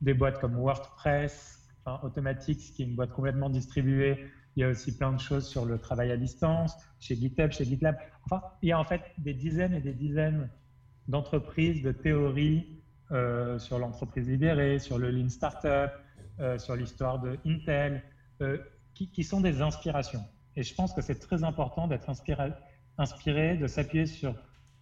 Des 0.00 0.14
boîtes 0.14 0.38
comme 0.40 0.54
WordPress, 0.54 1.68
enfin, 1.84 2.06
Automatics, 2.06 2.72
qui 2.74 2.82
est 2.82 2.86
une 2.86 2.94
boîte 2.94 3.12
complètement 3.12 3.50
distribuée. 3.50 4.26
Il 4.56 4.60
y 4.60 4.64
a 4.64 4.68
aussi 4.68 4.96
plein 4.96 5.12
de 5.12 5.20
choses 5.20 5.46
sur 5.46 5.64
le 5.64 5.78
travail 5.78 6.10
à 6.10 6.16
distance, 6.16 6.74
chez 6.98 7.16
GitHub, 7.16 7.50
chez 7.50 7.64
GitLab. 7.64 7.96
Enfin, 8.24 8.42
il 8.62 8.70
y 8.70 8.72
a 8.72 8.78
en 8.78 8.84
fait 8.84 9.02
des 9.18 9.34
dizaines 9.34 9.74
et 9.74 9.80
des 9.80 9.92
dizaines 9.92 10.48
d'entreprises, 11.08 11.82
de 11.82 11.92
théories 11.92 12.80
euh, 13.12 13.58
sur 13.58 13.78
l'entreprise 13.78 14.28
libérée, 14.28 14.78
sur 14.78 14.98
le 14.98 15.10
Lean 15.10 15.28
Startup, 15.28 15.90
sur 16.58 16.76
l'histoire 16.76 17.20
de 17.20 17.38
Intel, 17.46 18.02
euh, 18.42 18.58
qui, 18.94 19.24
sont 19.24 19.40
des 19.40 19.62
inspirations. 19.62 20.22
Et 20.56 20.62
je 20.62 20.74
pense 20.74 20.92
que 20.92 21.00
c'est 21.00 21.18
très 21.18 21.42
important 21.42 21.88
d'être 21.88 22.10
inspiré, 22.10 22.52
inspiré, 22.98 23.56
de 23.56 23.66
s'appuyer 23.66 24.04
sur 24.04 24.34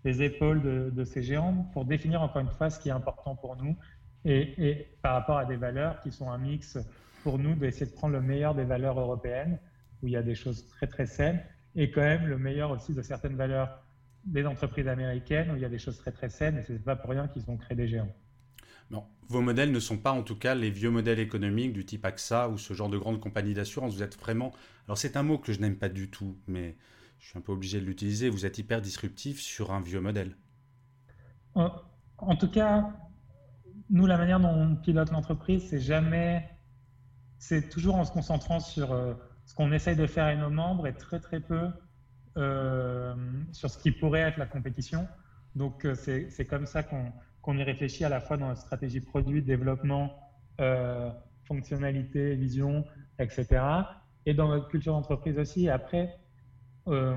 les 0.05 0.23
épaules 0.23 0.93
de, 0.93 1.05
ces 1.05 1.23
géants 1.23 1.69
pour 1.73 1.85
définir 1.85 2.23
encore 2.23 2.43
une 2.43 2.49
fois 2.49 2.69
ce 2.71 2.81
qui 2.81 2.89
est 2.89 2.93
important 2.93 3.37
pour 3.37 3.55
nous 3.57 3.77
et, 4.25 4.89
par 5.03 5.15
rapport 5.15 5.39
à 5.39 5.45
des 5.45 5.57
valeurs 5.57 6.01
qui 6.01 6.11
sont 6.11 6.31
un 6.31 6.39
mix 6.39 6.79
pour 7.23 7.39
nous 7.39 7.55
d'essayer 7.55 7.87
de 7.87 7.95
prendre 7.95 8.15
le 8.15 8.21
meilleur 8.21 8.57
des 8.57 8.65
valeurs 8.65 8.99
européennes 8.99 9.61
où 10.03 10.09
il 10.09 10.13
y 10.13 10.17
a 10.17 10.23
des 10.23 10.35
choses 10.35 10.67
très 10.67 10.89
très 10.89 11.07
saines, 11.07 11.41
et 11.77 11.91
quand 11.91 12.01
même 12.01 12.27
le 12.27 12.39
meilleur 12.39 12.71
aussi 12.71 12.93
de 12.93 13.03
certaines 13.03 13.37
valeurs 13.37 13.83
des 14.25 14.47
entreprises 14.47 14.89
américaines, 14.89 15.51
où 15.51 15.57
il 15.57 15.63
y 15.63 15.65
a 15.65 15.69
des 15.69 15.79
choses 15.79 15.99
très 15.99 16.13
très 16.13 16.29
saines, 16.29 16.59
et 16.59 16.63
ce 16.65 16.73
n'est 16.73 16.79
pas 16.79 16.97
pour 16.97 17.11
rien 17.11 17.29
qu'ils 17.29 17.49
ont 17.51 17.57
créé 17.57 17.77
des 17.77 17.89
géants. 17.89 18.13
Vos 19.29 19.43
modèles 19.43 19.73
ne 19.73 19.81
sont 19.81 19.99
pas 19.99 20.13
en 20.13 20.23
tout 20.23 20.37
cas 20.37 20.55
les 20.55 20.71
vieux 20.71 20.91
modèles 20.91 21.19
économiques 21.19 21.75
du 21.75 21.85
type 21.85 22.05
AXA 22.05 22.49
ou 22.49 22.57
ce 22.57 22.73
genre 22.73 22.89
de 22.89 22.97
grandes 22.97 23.21
compagnies 23.21 23.53
d'assurance. 23.53 23.95
Vous 23.95 24.03
êtes 24.03 24.19
vraiment... 24.19 24.53
Alors 24.87 24.97
c'est 24.97 25.17
un 25.19 25.23
mot 25.23 25.37
que 25.37 25.53
je 25.53 25.61
n'aime 25.61 25.77
pas 25.77 25.91
du 25.91 26.09
tout, 26.09 26.39
mais 26.47 26.77
je 27.19 27.29
suis 27.29 27.39
un 27.39 27.43
peu 27.43 27.53
obligé 27.53 27.79
de 27.79 27.85
l'utiliser. 27.85 28.31
Vous 28.31 28.47
êtes 28.47 28.57
hyper 28.57 28.81
disruptif 28.81 29.41
sur 29.41 29.73
un 29.73 29.81
vieux 29.81 30.01
modèle. 30.01 30.35
En, 31.55 32.37
tout 32.37 32.51
cas, 32.51 32.91
nous, 33.91 34.07
la 34.07 34.17
manière 34.17 34.41
dont 34.41 34.49
on 34.49 34.77
pilote 34.77 35.11
l'entreprise, 35.11 35.69
c'est 35.69 35.81
jamais... 35.81 36.49
C'est 37.39 37.69
toujours 37.69 37.97
en 37.97 38.05
se 38.05 38.11
concentrant 38.11 38.59
sur 38.59 38.93
euh, 38.93 39.15
ce 39.45 39.55
qu'on 39.55 39.71
essaye 39.73 39.95
de 39.95 40.07
faire 40.07 40.25
avec 40.25 40.39
nos 40.39 40.51
membres 40.51 40.89
et 40.89 40.95
très 40.95 41.21
très 41.21 41.39
peu 41.39 41.69
euh, 42.37 43.15
sur 43.53 43.71
ce 43.71 43.79
qui 43.79 43.93
pourrait 43.93 44.21
être 44.21 44.39
la 44.39 44.47
compétition. 44.47 45.07
Donc 45.55 45.85
euh, 45.85 45.95
c'est 45.95 46.47
comme 46.47 46.67
ça 46.67 46.83
qu'on 46.83 47.13
qu'on 47.49 47.57
y 47.57 47.63
réfléchit 47.63 48.05
à 48.05 48.11
la 48.11 48.21
fois 48.21 48.37
dans 48.37 48.49
la 48.49 48.57
stratégie 48.57 49.01
produit, 49.01 49.41
développement, 49.41 50.15
euh, 50.61 51.09
fonctionnalité, 51.47 52.35
vision, 52.35 52.85
etc. 53.19 53.63
Et 54.27 54.35
dans 54.35 54.49
notre 54.49 54.69
culture 54.69 54.93
d'entreprise 54.93 55.39
aussi. 55.39 55.71
Après, 55.71 56.15
euh, 56.89 57.17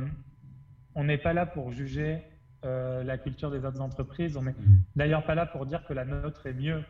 on 0.95 1.03
n'est 1.03 1.17
pas 1.17 1.33
là 1.33 1.45
pour 1.45 1.73
juger 1.73 2.23
euh, 2.63 3.03
la 3.03 3.17
culture 3.17 3.51
des 3.51 3.65
autres 3.65 3.81
entreprises. 3.81 4.37
On 4.37 4.43
n'est 4.43 4.51
mm. 4.51 4.83
d'ailleurs 4.95 5.25
pas 5.25 5.35
là 5.35 5.45
pour 5.45 5.65
dire 5.65 5.85
que 5.85 5.91
la 5.91 6.05
nôtre 6.05 6.47
est 6.47 6.53
mieux. 6.53 6.81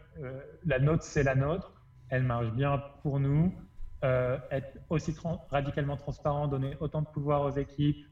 la 0.63 0.77
nôtre, 0.77 1.01
c'est 1.01 1.23
la 1.23 1.33
nôtre. 1.33 1.73
Elle 2.09 2.21
marche 2.21 2.51
bien 2.51 2.77
pour 3.01 3.19
nous. 3.19 3.51
être 4.03 4.77
aussi 4.91 5.15
radicalement 5.49 5.97
transparent, 5.97 6.47
donner 6.47 6.77
autant 6.79 7.01
de 7.01 7.07
pouvoir 7.07 7.41
aux 7.41 7.57
équipes, 7.57 8.05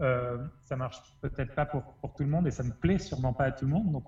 euh, 0.00 0.38
ça 0.64 0.76
marche 0.76 1.00
peut-être 1.22 1.54
pas 1.54 1.64
pour, 1.66 1.82
tout 2.16 2.22
le 2.22 2.28
monde 2.28 2.46
et 2.46 2.50
ça 2.50 2.62
ne 2.62 2.70
plaît 2.70 2.98
sûrement 2.98 3.32
pas 3.32 3.44
à 3.44 3.52
tout 3.52 3.64
le 3.64 3.70
monde. 3.70 3.92
Donc, 3.92 4.04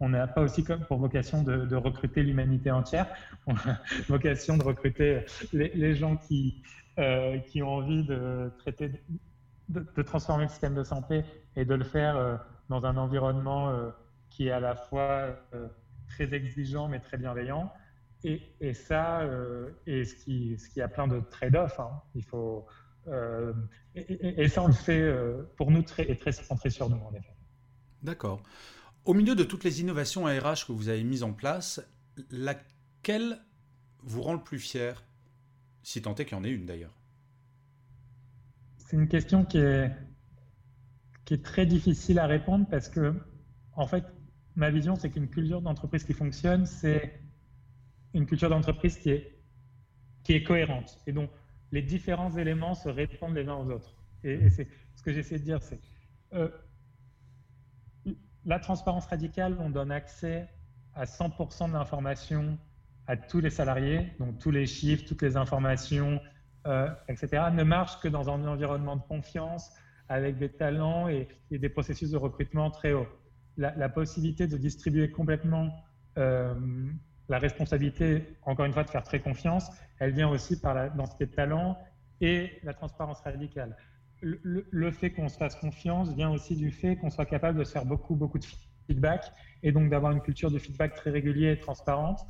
on 0.00 0.08
n'a 0.08 0.26
pas 0.26 0.42
aussi 0.42 0.64
comme 0.64 0.84
pour 0.84 0.98
vocation 0.98 1.42
de, 1.42 1.76
recruter 1.76 2.22
l'humanité 2.22 2.70
entière. 2.70 3.06
On 3.46 3.54
a 3.54 3.78
vocation 4.08 4.56
de 4.56 4.64
recruter 4.64 5.24
les, 5.52 5.94
gens 5.94 6.16
qui, 6.16 6.62
euh, 6.98 7.38
qui 7.38 7.62
ont 7.62 7.70
envie 7.70 8.04
de 8.04 8.50
transformer 10.02 10.44
le 10.44 10.48
système 10.48 10.74
de 10.74 10.84
santé 10.84 11.24
et 11.56 11.64
de 11.64 11.74
le 11.74 11.84
faire 11.84 12.16
euh, 12.16 12.36
dans 12.68 12.84
un 12.84 12.96
environnement 12.96 13.70
euh, 13.70 13.90
qui 14.30 14.48
est 14.48 14.52
à 14.52 14.60
la 14.60 14.74
fois 14.74 15.28
très 16.08 16.32
exigeant 16.34 16.88
mais 16.88 17.00
très 17.00 17.16
bienveillant. 17.16 17.72
Et, 18.24 18.74
ça, 18.74 19.22
et 19.86 20.04
ce 20.04 20.12
qui, 20.16 20.58
ce 20.58 20.68
qui 20.68 20.82
a 20.82 20.88
plein 20.88 21.06
de 21.06 21.20
trade-offs. 21.20 21.78
Hein. 21.78 22.02
Il 22.16 22.24
faut 22.24 22.66
euh, 23.06 23.52
et, 23.94 24.48
ça, 24.48 24.62
on 24.62 24.66
le 24.66 24.72
fait 24.72 25.00
euh, 25.00 25.42
pour 25.56 25.70
nous 25.70 25.82
très, 25.82 26.10
et 26.10 26.16
très 26.16 26.32
centré 26.32 26.70
sur 26.70 26.90
nous, 26.90 26.96
en 26.96 27.12
effet. 27.14 27.34
D'accord. 28.02 28.42
Au 29.04 29.14
milieu 29.14 29.34
de 29.34 29.44
toutes 29.44 29.64
les 29.64 29.80
innovations 29.80 30.26
ARH 30.26 30.66
que 30.66 30.72
vous 30.72 30.88
avez 30.88 31.04
mises 31.04 31.22
en 31.22 31.32
place, 31.32 31.80
laquelle 32.30 33.38
vous 34.02 34.22
rend 34.22 34.34
le 34.34 34.42
plus 34.42 34.58
fier? 34.58 35.04
Si 35.82 36.02
tant 36.02 36.14
est 36.16 36.24
qu'il 36.24 36.36
y 36.36 36.40
en 36.40 36.44
ait 36.44 36.50
une 36.50 36.66
d'ailleurs. 36.66 36.94
C'est 38.76 38.96
une 38.96 39.08
question 39.08 39.44
qui 39.44 39.58
est, 39.58 39.90
qui 41.24 41.34
est 41.34 41.44
très 41.44 41.66
difficile 41.66 42.18
à 42.18 42.26
répondre 42.26 42.66
parce 42.70 42.88
que, 42.88 43.14
en 43.72 43.86
fait, 43.86 44.04
ma 44.54 44.70
vision, 44.70 44.96
c'est 44.96 45.10
qu'une 45.10 45.28
culture 45.28 45.62
d'entreprise 45.62 46.04
qui 46.04 46.12
fonctionne, 46.12 46.66
c'est 46.66 47.20
une 48.14 48.26
culture 48.26 48.50
d'entreprise 48.50 48.98
qui 48.98 49.10
est, 49.10 49.38
qui 50.24 50.32
est 50.32 50.42
cohérente. 50.42 50.98
Et 51.06 51.12
donc, 51.12 51.30
les 51.72 51.82
différents 51.82 52.36
éléments 52.36 52.74
se 52.74 52.88
répondent 52.88 53.34
les 53.34 53.48
uns 53.48 53.56
aux 53.56 53.70
autres. 53.70 53.94
Et, 54.24 54.48
ce 54.50 55.02
que 55.02 55.12
j'essaie 55.12 55.38
de 55.38 55.44
dire, 55.44 55.62
c'est 55.62 55.80
euh, 56.34 56.48
la 58.44 58.58
transparence 58.58 59.06
radicale, 59.06 59.56
on 59.60 59.70
donne 59.70 59.92
accès 59.92 60.48
à 60.94 61.04
100% 61.04 61.68
de 61.68 61.74
l'information 61.74 62.58
à 63.06 63.16
tous 63.16 63.40
les 63.40 63.50
salariés, 63.50 64.12
donc 64.18 64.38
tous 64.38 64.50
les 64.50 64.66
chiffres, 64.66 65.04
toutes 65.06 65.22
les 65.22 65.36
informations, 65.36 66.20
euh, 66.66 66.88
etc., 67.08 67.44
ne 67.52 67.62
marche 67.62 67.98
que 68.00 68.08
dans 68.08 68.28
un 68.28 68.46
environnement 68.46 68.96
de 68.96 69.02
confiance, 69.02 69.72
avec 70.08 70.38
des 70.38 70.48
talents 70.48 71.08
et, 71.08 71.28
des 71.50 71.68
processus 71.68 72.10
de 72.10 72.16
recrutement 72.16 72.70
très 72.70 72.92
hauts. 72.92 73.08
La, 73.56 73.88
possibilité 73.88 74.46
de 74.46 74.56
distribuer 74.56 75.10
complètement 75.10 75.68
euh, 76.16 76.54
la 77.28 77.38
responsabilité, 77.38 78.36
encore 78.42 78.64
une 78.64 78.72
fois, 78.72 78.84
de 78.84 78.90
faire 78.90 79.02
très 79.02 79.20
confiance, 79.20 79.70
elle 79.98 80.12
vient 80.12 80.28
aussi 80.28 80.60
par 80.60 80.74
la 80.74 80.88
densité 80.88 81.26
de 81.26 81.32
talent 81.32 81.78
et 82.20 82.58
la 82.62 82.74
transparence 82.74 83.20
radicale. 83.20 83.76
Le, 84.20 84.90
fait 84.90 85.12
qu'on 85.12 85.28
se 85.28 85.36
fasse 85.36 85.54
confiance 85.54 86.12
vient 86.12 86.30
aussi 86.30 86.56
du 86.56 86.72
fait 86.72 86.96
qu'on 86.96 87.10
soit 87.10 87.26
capable 87.26 87.58
de 87.58 87.64
faire 87.64 87.84
beaucoup, 87.84 88.16
beaucoup 88.16 88.38
de 88.38 88.46
feedback 88.88 89.32
et 89.62 89.70
donc 89.70 89.90
d'avoir 89.90 90.10
une 90.10 90.20
culture 90.20 90.50
de 90.50 90.58
feedback 90.58 90.94
très 90.94 91.10
régulier 91.10 91.52
et 91.52 91.58
transparente. 91.58 92.20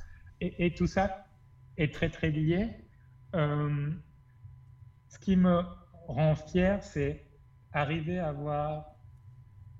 Et, 0.41 0.75
tout 0.75 0.87
ça 0.87 1.27
est 1.77 1.93
très, 1.93 2.11
très 2.11 2.31
lié. 2.31 2.69
Euh, 3.35 3.91
ce 5.09 5.19
qui 5.19 5.37
me 5.37 5.63
rend 6.07 6.35
fier, 6.35 6.83
c'est 6.83 7.25
arriver 7.73 8.19
à 8.19 8.29
avoir 8.29 8.95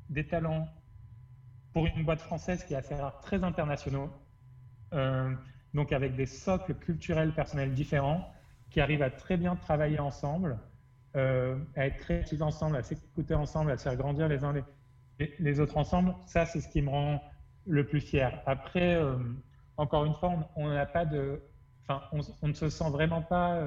des 0.09 0.27
talents 0.27 0.67
pour 1.73 1.87
une 1.87 2.05
boîte 2.05 2.21
française 2.21 2.65
qui 2.65 2.75
est 2.75 2.77
assez 2.77 2.95
rare, 2.95 3.21
très 3.21 3.45
internationaux, 3.45 4.11
euh, 4.95 5.35
donc 5.75 5.93
avec 5.93 6.17
des 6.17 6.27
socles 6.27 6.75
culturels 6.75 7.33
personnels 7.33 7.75
différents 7.75 8.33
qui 8.71 8.81
arrivent 8.81 9.03
à 9.03 9.11
très 9.11 9.37
bien 9.37 9.57
travailler 9.57 9.99
ensemble, 9.99 10.59
euh, 11.17 11.59
à 11.77 11.87
être 11.87 11.99
créatifs 11.99 12.41
ensemble, 12.43 12.77
à 12.77 12.83
s'écouter 12.83 13.35
ensemble, 13.35 13.71
à 13.71 13.77
se 13.77 13.85
faire 13.85 13.97
grandir 13.97 14.29
les 14.29 14.45
uns 14.45 14.55
les, 15.19 15.61
autres 15.61 15.77
ensemble. 15.77 16.15
Ça, 16.27 16.47
c'est 16.47 16.61
ce 16.61 16.69
qui 16.69 16.81
me 16.83 16.91
rend 16.91 17.23
le 17.67 17.87
plus 17.87 18.01
fier. 18.01 18.41
Après, 18.47 18.95
euh, 18.95 19.17
encore 19.77 20.05
une 20.05 20.15
fois, 20.15 20.51
on 20.57 20.69
n'a 20.69 20.87
pas 20.87 21.05
de, 21.05 21.41
enfin, 21.87 22.03
on, 22.13 22.49
ne 22.49 22.53
se 22.53 22.69
sent 22.69 22.91
vraiment 22.91 23.23
pas 23.23 23.61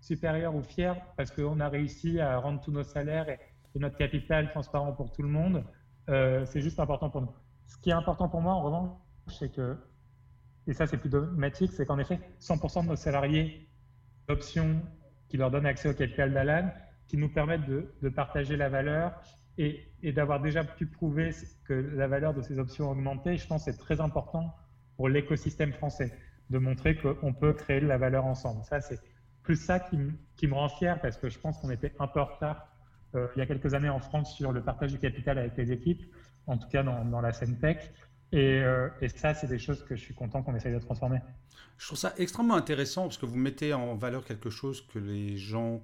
supérieur 0.00 0.54
ou 0.54 0.62
fier 0.62 0.96
parce 1.16 1.30
qu'on 1.30 1.60
a 1.60 1.68
réussi 1.68 2.20
à 2.20 2.38
rendre 2.38 2.60
tous 2.60 2.72
nos 2.72 2.84
salaires 2.84 3.28
et, 3.28 3.38
et 3.74 3.78
notre 3.78 3.96
capital 3.96 4.50
transparent 4.50 4.92
pour 4.92 5.12
tout 5.12 5.22
le 5.22 5.28
monde. 5.28 5.64
c'est 6.06 6.60
juste 6.60 6.80
important 6.80 7.10
pour 7.10 7.22
nous. 7.22 7.32
Ce 7.66 7.76
qui 7.76 7.90
est 7.90 7.94
important 7.94 8.28
pour 8.28 8.40
moi, 8.40 8.54
en 8.54 8.62
revanche, 8.62 8.90
c'est 9.28 9.52
que 9.52 9.76
et 10.68 10.74
ça 10.74 10.86
c'est 10.86 10.98
plus 10.98 11.08
dogmatique, 11.08 11.72
c'est 11.72 11.86
qu'en 11.86 11.98
effet, 11.98 12.20
100% 12.40 12.84
de 12.84 12.88
nos 12.88 12.96
salariés 12.96 13.68
options 14.28 14.80
qui 15.28 15.38
leur 15.38 15.50
donnent 15.50 15.66
accès 15.66 15.88
au 15.88 15.94
capital 15.94 16.32
d'Alan, 16.32 16.70
qui 17.08 17.16
nous 17.16 17.30
permettent 17.30 17.66
de, 17.66 18.08
partager 18.10 18.56
la 18.56 18.68
valeur 18.68 19.18
et, 19.56 19.90
d'avoir 20.12 20.40
déjà 20.40 20.62
pu 20.64 20.86
prouver 20.86 21.30
que 21.64 21.72
la 21.72 22.06
valeur 22.06 22.34
de 22.34 22.42
ces 22.42 22.58
options 22.58 22.88
a 22.88 22.92
augmenté. 22.92 23.36
Je 23.36 23.46
pense 23.46 23.64
que 23.64 23.72
c'est 23.72 23.78
très 23.78 24.00
important 24.00 24.54
pour 24.96 25.08
l'écosystème 25.08 25.72
français 25.72 26.12
de 26.50 26.58
montrer 26.58 26.96
qu'on 26.96 27.32
peut 27.32 27.54
créer 27.54 27.80
de 27.80 27.86
la 27.86 27.96
valeur 27.96 28.26
ensemble. 28.26 28.62
Ça, 28.64 28.80
c'est 28.80 29.00
plus 29.42 29.56
ça 29.56 29.80
qui, 29.80 29.96
me 29.96 30.54
rend 30.54 30.68
fier 30.68 31.00
parce 31.00 31.16
que 31.16 31.30
je 31.30 31.38
pense 31.38 31.58
qu'on 31.58 31.70
était 31.70 31.94
un 31.98 32.08
peu 32.08 32.20
en 32.20 32.26
retard 32.26 32.68
euh, 33.14 33.26
il 33.34 33.38
y 33.38 33.42
a 33.42 33.46
quelques 33.46 33.72
années 33.72 33.88
en 33.88 34.00
France 34.00 34.36
sur 34.36 34.52
le 34.52 34.62
partage 34.62 34.92
du 34.92 34.98
capital 34.98 35.38
avec 35.38 35.56
les 35.56 35.72
équipes, 35.72 36.02
en 36.46 36.58
tout 36.58 36.68
cas 36.68 36.82
dans, 36.82 37.06
dans 37.06 37.22
la 37.22 37.32
scène 37.32 37.58
tech. 37.58 37.90
Euh, 38.34 38.88
et, 39.00 39.08
ça, 39.08 39.34
c'est 39.34 39.46
des 39.46 39.58
choses 39.58 39.84
que 39.84 39.96
je 39.96 40.00
suis 40.00 40.14
content 40.14 40.42
qu'on 40.42 40.54
essaye 40.54 40.74
de 40.74 40.78
transformer. 40.78 41.18
Je 41.78 41.86
trouve 41.86 41.98
ça 41.98 42.14
extrêmement 42.18 42.56
intéressant 42.56 43.02
parce 43.02 43.18
que 43.18 43.26
vous 43.26 43.36
mettez 43.36 43.72
en 43.72 43.94
valeur 43.94 44.24
quelque 44.24 44.50
chose 44.50 44.86
que 44.86 44.98
les 44.98 45.38
gens 45.38 45.82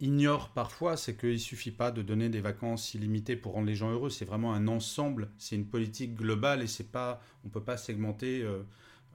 ignorent 0.00 0.50
parfois, 0.50 0.96
c'est 0.96 1.16
qu'il 1.16 1.32
ne 1.32 1.36
suffit 1.36 1.70
pas 1.70 1.90
de 1.90 2.02
donner 2.02 2.28
des 2.28 2.40
vacances 2.40 2.94
illimitées 2.94 3.36
pour 3.36 3.52
rendre 3.52 3.68
les 3.68 3.76
gens 3.76 3.90
heureux. 3.90 4.10
C'est 4.10 4.24
vraiment 4.24 4.52
un 4.52 4.68
ensemble, 4.68 5.30
c'est 5.38 5.54
une 5.56 5.66
politique 5.66 6.14
globale 6.14 6.62
et 6.62 6.66
c'est 6.66 6.90
pas, 6.90 7.22
on 7.44 7.48
ne 7.48 7.52
peut 7.52 7.62
pas 7.62 7.76
segmenter 7.76 8.42
euh, 8.42 8.64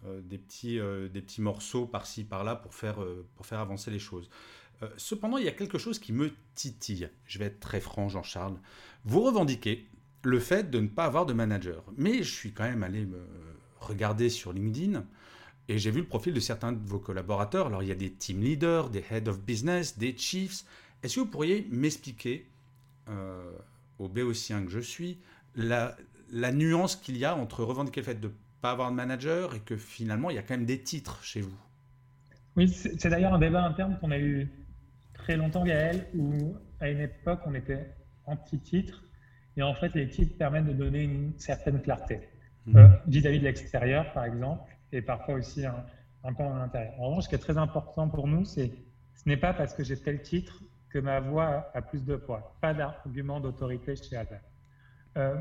euh, 0.06 0.22
des, 0.22 0.38
petits, 0.38 0.80
des 1.12 1.22
petits 1.22 1.42
morceaux 1.42 1.86
par-ci, 1.86 2.24
par-là 2.24 2.56
pour 2.56 2.74
faire, 2.74 3.06
pour 3.36 3.46
faire 3.46 3.60
avancer 3.60 3.92
les 3.92 4.00
choses. 4.00 4.30
cependant, 4.98 5.38
il 5.38 5.46
y 5.46 5.50
a 5.50 5.52
quelque 5.52 5.78
chose 5.78 6.00
qui 6.00 6.14
me 6.14 6.32
titille. 6.56 7.10
Je 7.26 7.38
vais 7.38 7.46
être 7.46 7.60
très 7.60 7.82
franc, 7.82 8.08
Jean-Charles. 8.08 8.58
Vous 9.04 9.22
revendiquez 9.22 9.90
le 10.24 10.40
fait 10.40 10.70
de 10.70 10.80
ne 10.80 10.88
pas 10.88 11.06
avoir 11.06 11.26
de 11.26 11.34
manager. 11.34 11.84
Mais 11.98 12.24
je 12.24 12.34
suis 12.34 12.52
quand 12.52 12.64
même 12.64 12.84
allé 12.84 13.06
me 13.06 13.22
regarder 13.80 14.30
sur 14.30 14.54
LinkedIn 14.54 15.04
et 15.68 15.78
j'ai 15.78 15.92
vu 15.92 16.02
le 16.02 16.08
profil 16.08 16.34
de 16.34 16.40
certains 16.40 16.72
de 16.72 16.88
vos 16.88 17.00
collaborateurs. 17.00 17.68
Alors 17.68 17.84
il 17.84 17.90
y 17.90 17.92
a 17.92 17.96
des 17.96 18.12
team 18.12 18.42
leaders, 18.42 18.90
des 18.90 19.04
head 19.10 19.28
of 19.28 19.40
business, 19.40 19.98
des 19.98 20.18
chiefs. 20.18 20.64
Est-ce 21.04 21.16
que 21.16 21.20
vous 21.22 21.28
pourriez 21.28 21.68
m'expliquer, 21.72 22.48
euh, 23.08 23.52
au 24.00 24.10
béotien 24.10 24.64
que 24.64 24.72
je 24.72 24.80
suis, 24.80 25.20
la, 25.56 25.96
la 26.32 26.52
nuance 26.52 26.96
qu'il 26.96 27.18
y 27.18 27.26
a 27.26 27.36
entre 27.36 27.64
revendiquer 27.64 28.02
le 28.02 28.06
fait 28.06 28.20
de 28.20 28.28
ne 28.28 28.34
pas 28.62 28.72
avoir 28.72 28.92
de 28.92 28.96
manager 28.96 29.56
et 29.56 29.60
que 29.60 29.78
finalement 29.78 30.30
il 30.30 30.36
y 30.36 30.40
a 30.40 30.42
quand 30.42 30.56
même 30.56 30.66
des 30.66 30.80
titres 30.80 31.24
chez 31.24 31.42
vous? 31.42 31.58
Oui, 32.56 32.68
c'est 32.68 33.08
d'ailleurs 33.08 33.34
un 33.34 33.40
débat 33.40 33.64
interne 33.64 33.98
qu'on 34.02 34.12
a 34.12 34.20
eu 34.20 34.50
très 35.14 35.38
longtemps, 35.38 35.64
Gaël, 35.64 36.08
où 36.14 36.56
à 36.82 36.90
une 36.90 37.00
époque 37.00 37.40
on 37.46 37.54
était 37.54 37.94
anti-titre 38.26 39.04
et 39.60 39.62
en 39.62 39.74
fait, 39.74 39.94
les 39.94 40.08
titres 40.08 40.38
permettent 40.38 40.68
de 40.68 40.74
donner 40.74 41.04
une 41.04 41.38
certaine 41.38 41.82
clarté 41.82 42.22
mmh. 42.66 42.78
euh, 42.78 42.88
vis-à-vis 43.08 43.40
de 43.40 43.44
l'extérieur, 43.44 44.14
par 44.14 44.24
exemple, 44.24 44.74
et 44.94 45.02
parfois 45.02 45.36
aussi 45.36 45.66
un, 45.66 45.84
un 46.24 46.34
peu 46.34 46.44
à 46.44 46.58
l'intérieur. 46.58 46.94
En 46.98 47.10
revanche, 47.10 47.26
ce 47.26 47.30
qui 47.30 47.36
est 47.36 47.40
très 47.40 47.58
important 47.58 48.08
pour 48.08 48.26
nous, 48.26 48.46
c'est 48.46 48.72
ce 49.16 49.28
n'est 49.28 49.36
pas 49.36 49.54
parce 49.54 49.74
que 49.74 49.84
j'ai 49.84 49.98
tel 49.98 50.22
titre 50.22 50.64
que 50.90 50.98
ma 50.98 51.20
voix 51.20 51.70
a 51.74 51.82
plus 51.82 52.06
de 52.06 52.16
poids. 52.16 52.56
Pas 52.62 52.74
d'argument 52.74 53.42
d'autorité 53.42 53.98
chez 53.98 54.16
Alan. 54.16 54.30
Euh, 55.18 55.36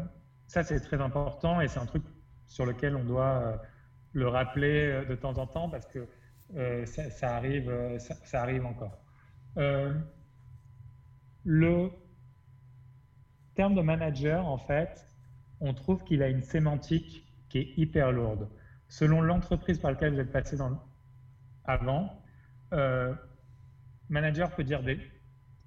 ça, 0.49 0.65
c'est 0.65 0.81
très 0.81 1.01
important 1.01 1.61
et 1.61 1.69
c'est 1.69 1.79
un 1.79 1.87
truc 1.87 2.03
sur 2.49 2.67
lequel 2.67 2.97
on 2.97 3.05
doit 3.05 3.39
euh, 3.41 3.57
le 4.15 4.27
rappeler 4.27 5.05
de 5.09 5.15
temps 5.15 5.39
en 5.39 5.47
temps 5.47 5.71
parce 5.71 5.87
que 5.87 6.09
ça, 6.87 7.37
arrive, 7.37 7.73
ça, 7.99 8.43
arrive 8.43 8.67
encore. 8.67 8.99
le 11.45 11.91
terme 13.59 13.75
de 13.75 13.83
manager, 13.83 14.47
en 14.47 14.57
fait, 14.57 15.05
on 15.59 15.75
trouve 15.75 16.05
qu'il 16.05 16.23
a 16.23 16.29
une 16.29 16.43
sémantique 16.43 17.27
qui 17.49 17.59
est 17.59 17.73
hyper 17.77 18.13
lourde. 18.13 18.49
Selon 18.87 19.21
l'entreprise 19.21 19.81
par 19.81 19.91
laquelle 19.91 20.15
vous 20.15 20.21
êtes 20.21 20.31
passé 20.31 20.57
dans, 20.57 20.81
avant, 21.65 22.23
manager 24.09 24.55
peut 24.55 24.63
dire 24.63 24.85
des 24.85 25.01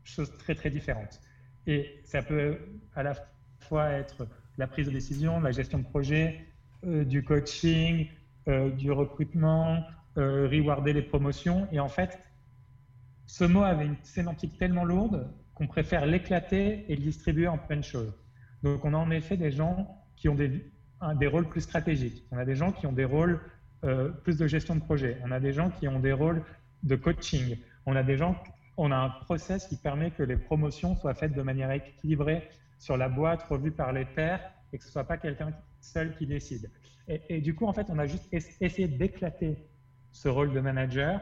choses 0.05 0.31
très 0.37 0.55
très 0.55 0.69
différentes. 0.69 1.19
Et 1.67 1.99
ça 2.05 2.21
peut 2.21 2.57
à 2.95 3.03
la 3.03 3.13
fois 3.59 3.89
être 3.89 4.25
la 4.57 4.67
prise 4.67 4.87
de 4.87 4.93
décision, 4.93 5.41
la 5.41 5.51
gestion 5.51 5.79
de 5.79 5.83
projet, 5.83 6.45
euh, 6.85 7.03
du 7.03 7.25
coaching, 7.25 8.07
euh, 8.47 8.69
du 8.71 8.89
recrutement, 8.91 9.83
euh, 10.17 10.47
rewarder 10.47 10.93
les 10.93 11.01
promotions. 11.01 11.67
Et 11.73 11.81
en 11.81 11.89
fait, 11.89 12.17
ce 13.25 13.43
mot 13.43 13.63
avait 13.63 13.85
une 13.85 14.01
sémantique 14.03 14.57
tellement 14.57 14.85
lourde 14.85 15.29
qu'on 15.53 15.67
préfère 15.67 16.05
l'éclater 16.05 16.85
et 16.91 16.95
le 16.95 17.01
distribuer 17.01 17.47
en 17.47 17.57
plein 17.57 17.77
de 17.77 17.83
choses. 17.83 18.13
Donc 18.63 18.85
on 18.85 18.93
a 18.93 18.97
en 18.97 19.11
effet 19.11 19.37
des 19.37 19.51
gens 19.51 20.03
qui 20.15 20.29
ont 20.29 20.35
des, 20.35 20.71
des 21.15 21.27
rôles 21.27 21.49
plus 21.49 21.61
stratégiques. 21.61 22.25
On 22.31 22.37
a 22.37 22.45
des 22.45 22.55
gens 22.55 22.71
qui 22.71 22.85
ont 22.87 22.93
des 22.93 23.05
rôles 23.05 23.39
plus 24.23 24.37
de 24.37 24.47
gestion 24.47 24.75
de 24.75 24.81
projet. 24.81 25.17
On 25.23 25.31
a 25.31 25.39
des 25.39 25.51
gens 25.51 25.71
qui 25.71 25.87
ont 25.87 25.99
des 25.99 26.13
rôles 26.13 26.43
de 26.83 26.95
coaching. 26.95 27.57
On 27.85 27.95
a 27.95 28.03
des 28.03 28.17
gens, 28.17 28.41
on 28.77 28.91
a 28.91 28.95
un 28.95 29.09
process 29.09 29.67
qui 29.67 29.77
permet 29.77 30.11
que 30.11 30.23
les 30.23 30.37
promotions 30.37 30.95
soient 30.95 31.13
faites 31.13 31.33
de 31.33 31.41
manière 31.41 31.71
équilibrée 31.71 32.47
sur 32.77 32.97
la 32.97 33.09
boîte, 33.09 33.43
revue 33.43 33.71
par 33.71 33.93
les 33.93 34.05
pairs, 34.05 34.41
et 34.73 34.77
que 34.77 34.83
ce 34.83 34.91
soit 34.91 35.03
pas 35.03 35.17
quelqu'un 35.17 35.51
seul 35.79 36.15
qui 36.15 36.25
décide. 36.25 36.71
Et, 37.07 37.41
du 37.41 37.55
coup, 37.55 37.65
en 37.65 37.73
fait, 37.73 37.87
on 37.89 37.99
a 37.99 38.05
juste 38.05 38.27
essayé 38.31 38.87
d'éclater 38.87 39.57
ce 40.11 40.29
rôle 40.29 40.53
de 40.53 40.59
manager 40.59 41.21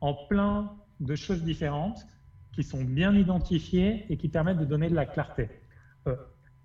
en 0.00 0.14
plein 0.26 0.72
de 1.00 1.14
choses 1.14 1.44
différentes 1.44 2.06
qui 2.52 2.62
sont 2.62 2.82
bien 2.82 3.14
identifiées 3.14 4.06
et 4.10 4.16
qui 4.16 4.28
permettent 4.28 4.58
de 4.58 4.64
donner 4.64 4.88
de 4.88 4.94
la 4.94 5.06
clarté. 5.06 5.48
Euh, 6.06 6.16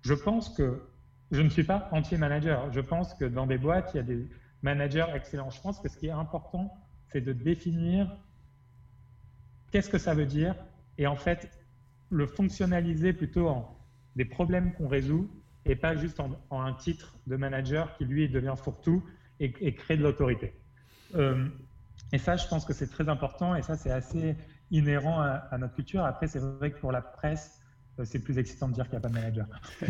je 0.02 0.14
pense 0.14 0.48
que 0.50 0.82
je 1.30 1.40
ne 1.40 1.48
suis 1.48 1.64
pas 1.64 1.88
anti-manager. 1.92 2.72
Je 2.72 2.80
pense 2.80 3.14
que 3.14 3.24
dans 3.24 3.46
des 3.46 3.58
boîtes, 3.58 3.90
il 3.94 3.96
y 3.96 4.00
a 4.00 4.04
des 4.04 4.28
managers 4.62 5.06
excellents. 5.14 5.50
Je 5.50 5.60
pense 5.60 5.80
que 5.80 5.88
ce 5.88 5.96
qui 5.96 6.06
est 6.06 6.10
important, 6.10 6.72
c'est 7.12 7.20
de 7.20 7.32
définir 7.32 8.10
qu'est-ce 9.70 9.90
que 9.90 9.98
ça 9.98 10.14
veut 10.14 10.26
dire 10.26 10.54
et 10.98 11.06
en 11.06 11.16
fait 11.16 11.50
le 12.10 12.26
fonctionnaliser 12.26 13.12
plutôt 13.12 13.48
en 13.48 13.76
des 14.14 14.24
problèmes 14.24 14.72
qu'on 14.74 14.86
résout 14.86 15.28
et 15.64 15.74
pas 15.74 15.96
juste 15.96 16.20
en, 16.20 16.30
un 16.50 16.72
titre 16.74 17.16
de 17.26 17.36
manager 17.36 17.96
qui 17.96 18.04
lui 18.04 18.28
devient 18.28 18.54
fourre-tout 18.56 19.02
et, 19.40 19.52
et, 19.60 19.74
crée 19.74 19.96
de 19.96 20.02
l'autorité. 20.02 20.54
Euh, 21.14 21.48
et 22.12 22.18
ça, 22.18 22.36
je 22.36 22.46
pense 22.46 22.64
que 22.64 22.72
c'est 22.72 22.86
très 22.86 23.08
important 23.08 23.56
et 23.56 23.62
ça, 23.62 23.76
c'est 23.76 23.90
assez 23.90 24.36
inhérent 24.74 25.20
à, 25.20 25.56
notre 25.58 25.74
culture. 25.74 26.04
Après, 26.04 26.26
c'est 26.26 26.40
vrai 26.40 26.72
que 26.72 26.78
pour 26.80 26.90
la 26.90 27.00
presse, 27.00 27.60
euh, 27.98 28.04
c'est 28.04 28.18
plus 28.18 28.38
excitant 28.38 28.68
de 28.68 28.74
dire 28.74 28.84
qu'il 28.84 28.98
n'y 28.98 28.98
a 28.98 29.00
pas 29.00 29.08
de 29.08 29.14
manager. 29.14 29.46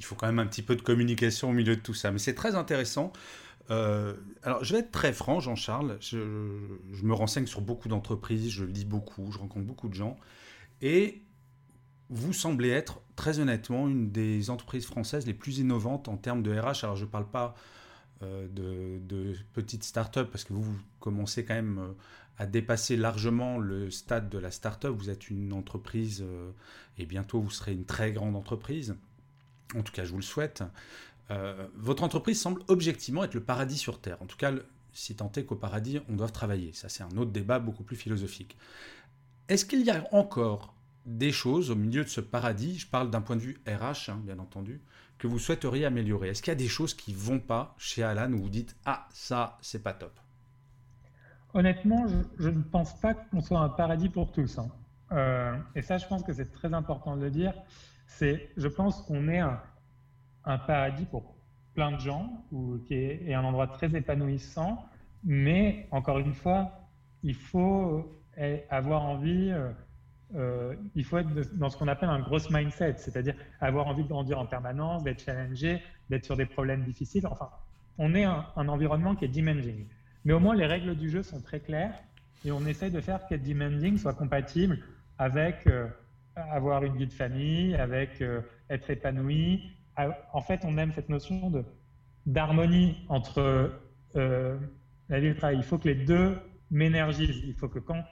Il 0.00 0.04
faut 0.04 0.14
quand 0.14 0.26
même 0.26 0.38
un 0.38 0.46
petit 0.46 0.62
peu 0.62 0.76
de 0.76 0.82
communication 0.82 1.50
au 1.50 1.52
milieu 1.52 1.74
de 1.74 1.80
tout 1.80 1.94
ça. 1.94 2.12
Mais 2.12 2.18
c'est 2.18 2.34
très 2.34 2.54
intéressant. 2.54 3.12
Euh, 3.70 4.14
alors, 4.42 4.62
je 4.62 4.74
vais 4.74 4.80
être 4.80 4.92
très 4.92 5.12
franc, 5.14 5.40
Jean-Charles. 5.40 5.96
Je, 6.00 6.18
me 6.18 7.12
renseigne 7.14 7.46
sur 7.46 7.62
beaucoup 7.62 7.88
d'entreprises, 7.88 8.50
je 8.50 8.64
lis 8.64 8.84
beaucoup, 8.84 9.32
je 9.32 9.38
rencontre 9.38 9.66
beaucoup 9.66 9.88
de 9.88 9.94
gens. 9.94 10.16
Et 10.82 11.22
vous 12.10 12.34
semblez 12.34 12.68
être, 12.68 13.00
très 13.16 13.38
honnêtement, 13.38 13.88
une 13.88 14.10
des 14.10 14.50
entreprises 14.50 14.86
françaises 14.86 15.26
les 15.26 15.34
plus 15.34 15.58
innovantes 15.58 16.08
en 16.08 16.18
termes 16.18 16.42
de 16.42 16.52
RH. 16.52 16.84
Alors, 16.84 16.96
je 16.96 17.04
ne 17.04 17.10
parle 17.10 17.28
pas 17.28 17.54
euh, 18.22 18.46
de, 18.50 19.34
petites 19.54 19.84
startups 19.84 20.28
parce 20.30 20.44
que 20.44 20.52
vous, 20.52 20.62
vous, 20.62 20.78
commencez 21.00 21.44
quand 21.44 21.54
même 21.54 21.94
euh, 22.38 22.42
à 22.42 22.46
dépasser 22.46 22.96
largement 22.96 23.58
le 23.58 23.90
stade 23.90 24.28
de 24.28 24.38
la 24.38 24.50
startup. 24.50 24.90
Vous 24.90 25.10
êtes 25.10 25.30
une 25.30 25.52
entreprise 25.52 26.24
et 26.96 27.06
bientôt 27.06 27.40
vous 27.40 27.50
serez 27.50 27.72
une 27.72 27.84
très 27.84 28.12
grande 28.12 28.36
entreprise. 28.36 28.96
En 29.74 29.82
tout 29.82 29.92
cas, 29.92 30.04
je 30.04 30.10
vous 30.10 30.18
le 30.18 30.22
souhaite. 30.22 30.62
Euh, 31.30 31.66
votre 31.74 32.02
entreprise 32.02 32.40
semble 32.40 32.62
objectivement 32.68 33.24
être 33.24 33.34
le 33.34 33.42
paradis 33.42 33.76
sur 33.76 34.00
Terre. 34.00 34.20
En 34.22 34.26
tout 34.26 34.36
cas, 34.36 34.52
si 34.92 35.14
tant 35.14 35.30
est 35.36 35.44
qu'au 35.44 35.56
paradis, 35.56 36.00
on 36.08 36.16
doit 36.16 36.28
travailler. 36.28 36.72
Ça, 36.72 36.88
c'est 36.88 37.02
un 37.02 37.16
autre 37.16 37.30
débat 37.30 37.58
beaucoup 37.58 37.84
plus 37.84 37.96
philosophique. 37.96 38.56
Est-ce 39.48 39.64
qu'il 39.64 39.82
y 39.82 39.90
a 39.90 40.06
encore 40.12 40.74
des 41.06 41.32
choses 41.32 41.70
au 41.70 41.74
milieu 41.74 42.04
de 42.04 42.08
ce 42.08 42.20
paradis, 42.20 42.78
je 42.78 42.86
parle 42.86 43.10
d'un 43.10 43.22
point 43.22 43.36
de 43.36 43.40
vue 43.40 43.60
RH, 43.66 44.10
hein, 44.10 44.20
bien 44.22 44.38
entendu, 44.38 44.80
que 45.18 45.26
vous 45.26 45.38
souhaiteriez 45.38 45.84
améliorer 45.84 46.28
Est-ce 46.28 46.42
qu'il 46.42 46.50
y 46.50 46.52
a 46.52 46.54
des 46.54 46.68
choses 46.68 46.94
qui 46.94 47.14
vont 47.14 47.40
pas 47.40 47.74
chez 47.78 48.02
Alan 48.02 48.32
où 48.32 48.42
vous 48.42 48.50
dites 48.50 48.76
Ah, 48.84 49.08
ça, 49.12 49.58
c'est 49.62 49.82
pas 49.82 49.94
top? 49.94 50.18
Honnêtement, 51.54 52.06
je, 52.38 52.48
ne 52.48 52.62
pense 52.62 52.98
pas 53.00 53.14
qu'on 53.14 53.40
soit 53.40 53.60
un 53.60 53.68
paradis 53.68 54.08
pour 54.08 54.32
tous. 54.32 54.58
Hein. 54.58 54.68
Euh, 55.12 55.56
et 55.74 55.82
ça, 55.82 55.96
je 55.96 56.06
pense 56.06 56.22
que 56.22 56.32
c'est 56.32 56.52
très 56.52 56.74
important 56.74 57.16
de 57.16 57.22
le 57.22 57.30
dire. 57.30 57.54
C'est, 58.06 58.50
je 58.56 58.68
pense 58.68 59.02
qu'on 59.02 59.28
est 59.28 59.38
un, 59.40 59.60
paradis 60.66 61.04
pour 61.04 61.34
plein 61.74 61.92
de 61.92 62.00
gens, 62.00 62.44
qui 62.86 62.94
est, 62.94 63.34
un 63.34 63.44
endroit 63.44 63.66
très 63.68 63.94
épanouissant. 63.94 64.84
Mais 65.24 65.86
encore 65.90 66.18
une 66.18 66.34
fois, 66.34 66.72
il 67.22 67.34
faut 67.34 68.18
euh, 68.38 68.56
avoir 68.70 69.02
envie, 69.02 69.50
euh, 69.50 69.70
euh, 70.36 70.74
il 70.94 71.04
faut 71.04 71.18
être 71.18 71.28
dans 71.56 71.70
ce 71.70 71.76
qu'on 71.76 71.88
appelle 71.88 72.08
un 72.08 72.20
gros 72.20 72.38
mindset, 72.50 72.94
c'est-à-dire 72.98 73.34
avoir 73.60 73.88
envie 73.88 74.04
de 74.04 74.08
grandir 74.08 74.38
en 74.38 74.46
permanence, 74.46 75.02
d'être 75.02 75.22
challengé, 75.22 75.82
d'être 76.08 76.24
sur 76.24 76.36
des 76.36 76.46
problèmes 76.46 76.84
difficiles. 76.84 77.26
Enfin, 77.26 77.50
on 77.98 78.14
est 78.14 78.24
un, 78.24 78.44
environnement 78.56 79.16
qui 79.16 79.24
est 79.24 79.28
demanding. 79.28 79.86
Mais 80.28 80.34
au 80.34 80.40
moins, 80.40 80.54
les 80.54 80.66
règles 80.66 80.94
du 80.94 81.08
jeu 81.08 81.22
sont 81.22 81.40
très 81.40 81.58
claires 81.58 81.94
et 82.44 82.52
on 82.52 82.66
essaie 82.66 82.90
de 82.90 83.00
faire 83.00 83.26
que 83.26 83.34
demanding 83.34 83.96
soit 83.96 84.12
compatible 84.12 84.78
avec 85.16 85.66
avoir 86.36 86.84
une 86.84 86.98
vie 86.98 87.06
de 87.06 87.12
famille, 87.14 87.74
avec 87.74 88.22
être 88.68 88.90
épanoui, 88.90 89.72
ah, 90.00 90.16
en 90.32 90.40
fait, 90.40 90.60
on 90.64 90.78
aime 90.78 90.92
cette 90.92 91.08
notion 91.08 91.50
de 91.50 91.64
d'harmonie 92.24 93.04
entre 93.08 93.72
euh, 94.14 94.58
la 95.08 95.18
vie 95.18 95.26
et 95.26 95.30
le 95.30 95.36
travail. 95.36 95.56
Il 95.56 95.64
faut 95.64 95.78
que 95.78 95.88
les 95.88 95.96
deux 95.96 96.38
m'énergisent. 96.70 97.42
Il 97.44 97.54
faut 97.54 97.68
que 97.68 97.80
quand 97.80 98.04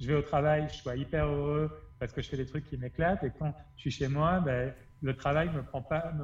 je 0.00 0.06
vais 0.06 0.14
au 0.14 0.22
travail, 0.22 0.68
je 0.70 0.76
sois 0.76 0.96
hyper 0.96 1.26
heureux 1.26 1.70
parce 1.98 2.12
que 2.14 2.22
je 2.22 2.30
fais 2.30 2.38
des 2.38 2.46
trucs 2.46 2.64
qui 2.64 2.78
m'éclatent. 2.78 3.24
Et 3.24 3.32
quand 3.38 3.52
je 3.76 3.80
suis 3.82 3.90
chez 3.90 4.08
moi, 4.08 4.40
ben, 4.40 4.72
le 5.02 5.16
travail 5.16 5.48
ne 5.48 5.56
me, 5.56 5.62
prend 5.64 5.82
pas, 5.82 6.14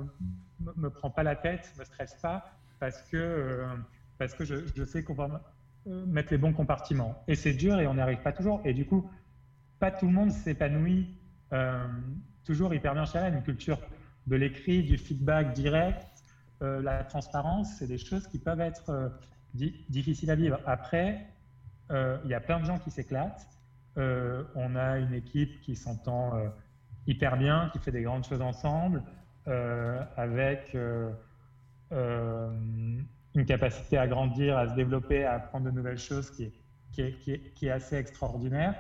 me, 0.76 0.88
prend 0.88 1.10
pas 1.10 1.22
la 1.22 1.36
tête, 1.36 1.70
ne 1.74 1.80
me 1.80 1.84
stresse 1.84 2.14
pas 2.22 2.50
parce 2.78 3.02
que, 3.02 3.16
euh, 3.18 3.66
parce 4.20 4.34
que 4.34 4.44
je, 4.44 4.84
sais 4.84 5.02
qu'on 5.02 5.14
va 5.14 5.42
euh, 5.88 6.06
mettre 6.06 6.30
les 6.30 6.38
bons 6.38 6.52
compartiments. 6.52 7.20
Et 7.26 7.34
c'est 7.34 7.54
dur 7.54 7.80
et 7.80 7.88
on 7.88 7.94
n'y 7.94 8.00
arrive 8.00 8.22
pas 8.22 8.32
toujours. 8.32 8.60
Et 8.64 8.72
du 8.72 8.86
coup, 8.86 9.10
pas 9.80 9.90
tout 9.90 10.06
le 10.06 10.12
monde 10.12 10.30
s'épanouit 10.30 11.08
toujours 12.44 12.72
hyper 12.72 12.94
bien 12.94 13.04
chez 13.06 13.18
elle. 13.18 13.34
Une 13.34 13.42
culture 13.42 13.80
de 14.28 14.36
l'écrit, 14.36 14.84
du 14.84 14.96
feedback 14.96 15.52
direct, 15.52 16.06
euh, 16.62 16.82
la 16.82 17.04
transparence, 17.04 17.76
c'est 17.78 17.86
des 17.86 17.98
choses 17.98 18.26
qui 18.26 18.38
peuvent 18.38 18.60
être 18.60 18.90
euh, 18.90 19.08
difficiles 19.88 20.30
à 20.30 20.34
vivre. 20.34 20.60
Après, 20.66 21.26
euh, 21.90 22.18
il 22.24 22.30
y 22.30 22.34
a 22.34 22.40
plein 22.40 22.60
de 22.60 22.64
gens 22.64 22.78
qui 22.78 22.90
s'éclatent. 22.90 23.48
on 23.96 24.76
a 24.76 24.98
une 24.98 25.14
équipe 25.14 25.60
qui 25.62 25.74
s'entend 25.74 26.32
hyper 27.06 27.36
bien, 27.36 27.70
qui 27.72 27.78
fait 27.78 27.92
des 27.92 28.02
grandes 28.02 28.24
choses 28.24 28.40
ensemble, 28.40 29.02
avec 30.16 30.76
une 33.34 33.44
capacité 33.46 33.96
à 33.98 34.06
grandir, 34.06 34.58
à 34.58 34.68
se 34.68 34.74
développer, 34.74 35.24
à 35.24 35.34
apprendre 35.34 35.66
de 35.66 35.70
nouvelles 35.70 35.98
choses 35.98 36.30
qui 36.30 36.52
est, 36.98 37.18
qui 37.18 37.66
est, 37.66 37.70
assez 37.70 37.96
extraordinaire. 37.96 38.74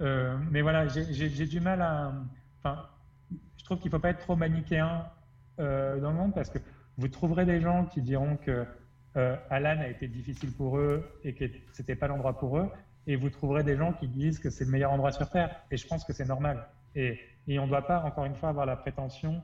mais 0.00 0.62
voilà, 0.62 0.88
j'ai 0.88 1.46
du 1.46 1.60
mal 1.60 1.82
à 1.82 2.92
trouve 3.68 3.80
qu'il 3.80 3.90
ne 3.90 3.96
faut 3.96 4.00
pas 4.00 4.10
être 4.10 4.20
trop 4.20 4.34
manichéen 4.34 5.04
euh, 5.60 6.00
dans 6.00 6.10
le 6.10 6.16
monde 6.16 6.34
parce 6.34 6.48
que 6.48 6.58
vous 6.96 7.08
trouverez 7.08 7.44
des 7.44 7.60
gens 7.60 7.84
qui 7.84 8.00
diront 8.00 8.36
que 8.36 8.64
euh, 9.16 9.36
Alan 9.50 9.78
a 9.80 9.88
été 9.88 10.08
difficile 10.08 10.52
pour 10.52 10.78
eux 10.78 11.04
et 11.22 11.34
que 11.34 11.44
c'était 11.74 11.94
pas 11.94 12.08
l'endroit 12.08 12.38
pour 12.38 12.58
eux, 12.58 12.70
et 13.06 13.16
vous 13.16 13.28
trouverez 13.30 13.64
des 13.64 13.76
gens 13.76 13.92
qui 13.92 14.08
disent 14.08 14.38
que 14.38 14.48
c'est 14.48 14.64
le 14.64 14.70
meilleur 14.70 14.90
endroit 14.90 15.12
sur 15.12 15.28
Terre. 15.28 15.54
Et 15.70 15.76
je 15.76 15.86
pense 15.86 16.04
que 16.04 16.12
c'est 16.12 16.26
normal. 16.26 16.66
Et, 16.94 17.18
et 17.46 17.58
on 17.58 17.64
ne 17.64 17.68
doit 17.68 17.86
pas, 17.86 18.02
encore 18.02 18.24
une 18.24 18.34
fois, 18.34 18.48
avoir 18.48 18.64
la 18.66 18.76
prétention 18.76 19.42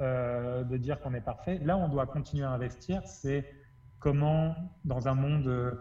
euh, 0.00 0.64
de 0.64 0.76
dire 0.76 1.00
qu'on 1.00 1.14
est 1.14 1.20
parfait. 1.20 1.58
Là, 1.62 1.76
on 1.76 1.88
doit 1.88 2.06
continuer 2.06 2.44
à 2.44 2.50
investir. 2.50 3.02
C'est 3.06 3.44
comment, 3.98 4.54
dans 4.84 5.08
un 5.08 5.14
monde 5.14 5.78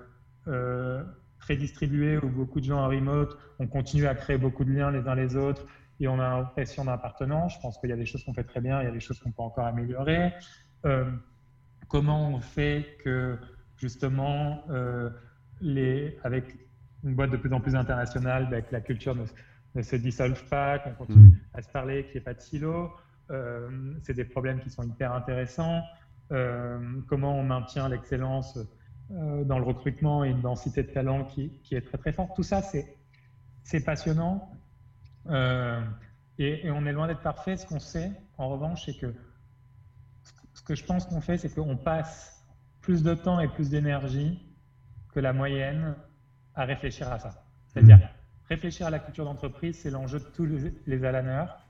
très 1.39 1.55
distribué 1.55 2.17
où 2.17 2.29
beaucoup 2.29 2.59
de 2.59 2.65
gens 2.65 2.79
en 2.79 2.87
remote, 2.87 3.37
on 3.59 3.67
continue 3.67 4.07
à 4.07 4.15
créer 4.15 4.37
beaucoup 4.37 4.63
de 4.63 4.71
liens 4.71 4.91
les 4.91 5.07
uns 5.07 5.15
les 5.15 5.35
autres, 5.35 5.65
et 5.99 6.07
on 6.07 6.19
a 6.19 6.29
l'impression 6.29 6.85
d'appartenance. 6.85 7.55
Je 7.55 7.59
pense 7.59 7.77
qu'il 7.77 7.89
y 7.89 7.93
a 7.93 7.97
des 7.97 8.05
choses 8.05 8.23
qu'on 8.23 8.33
fait 8.33 8.43
très 8.43 8.61
bien, 8.61 8.81
il 8.81 8.85
y 8.85 8.87
a 8.87 8.91
des 8.91 8.99
choses 8.99 9.19
qu'on 9.19 9.31
peut 9.31 9.43
encore 9.43 9.65
améliorer. 9.65 10.33
Euh, 10.85 11.09
comment 11.87 12.29
on 12.29 12.39
fait 12.39 12.97
que 13.03 13.37
justement, 13.77 14.63
euh, 14.69 15.09
les, 15.61 16.17
avec 16.23 16.57
une 17.03 17.15
boîte 17.15 17.31
de 17.31 17.37
plus 17.37 17.53
en 17.53 17.61
plus 17.61 17.75
internationale, 17.75 18.47
bah, 18.49 18.61
que 18.61 18.71
la 18.73 18.81
culture 18.81 19.15
ne, 19.15 19.81
se 19.81 19.95
dissolve 19.95 20.43
pas, 20.49 20.79
qu'on 20.79 20.93
continue 20.93 21.29
mm. 21.29 21.39
à 21.53 21.61
se 21.61 21.69
parler, 21.69 22.03
qu'il 22.05 22.13
n'y 22.13 22.17
ait 22.17 22.21
pas 22.21 22.33
de 22.33 22.41
silo. 22.41 22.91
Euh, 23.31 23.93
c'est 24.03 24.13
des 24.13 24.25
problèmes 24.25 24.59
qui 24.59 24.69
sont 24.69 24.83
hyper 24.83 25.13
intéressants. 25.13 25.81
Euh, 26.31 26.79
comment 27.07 27.37
on 27.37 27.43
maintient 27.43 27.87
l'excellence 27.87 28.57
euh, 29.11 29.43
dans 29.43 29.59
le 29.59 29.65
recrutement 29.65 30.23
et 30.23 30.29
une 30.29 30.41
densité 30.41 30.83
de 30.83 30.91
talent 30.91 31.25
qui, 31.25 31.59
qui 31.63 31.75
est 31.75 31.81
très 31.81 31.97
très 31.97 32.11
forte. 32.11 32.35
Tout 32.35 32.43
ça, 32.43 32.61
c'est 32.61 33.85
passionnant. 33.85 34.51
Et, 36.37 36.67
et, 36.67 36.71
on 36.71 36.85
est 36.85 36.91
loin 36.91 37.07
d'être 37.07 37.21
parfait. 37.21 37.55
Ce 37.57 37.65
qu'on 37.65 37.79
sait, 37.79 38.11
en 38.37 38.49
revanche, 38.49 38.85
c'est 38.85 38.97
que 38.97 39.13
ce 40.53 40.61
que 40.61 40.75
je 40.75 40.83
pense 40.83 41.05
qu'on 41.05 41.21
fait, 41.21 41.37
c'est 41.37 41.53
qu'on 41.53 41.77
passe 41.77 42.43
plus 42.81 43.03
de 43.03 43.13
temps 43.13 43.39
et 43.39 43.47
plus 43.47 43.69
d'énergie 43.69 44.41
que 45.13 45.19
la 45.19 45.33
moyenne 45.33 45.95
à 46.55 46.65
réfléchir 46.65 47.11
à 47.11 47.19
ça. 47.19 47.45
C'est-à-dire, 47.67 47.97
mmh. 47.97 48.09
réfléchir 48.49 48.87
à 48.87 48.89
la 48.89 48.99
culture 48.99 49.25
d'entreprise, 49.25 49.79
c'est 49.79 49.89
l'enjeu 49.89 50.19
de 50.19 50.25
tous 50.25 50.45
les, 50.45 50.73
les 50.85 51.03
alaneurs. 51.03 51.65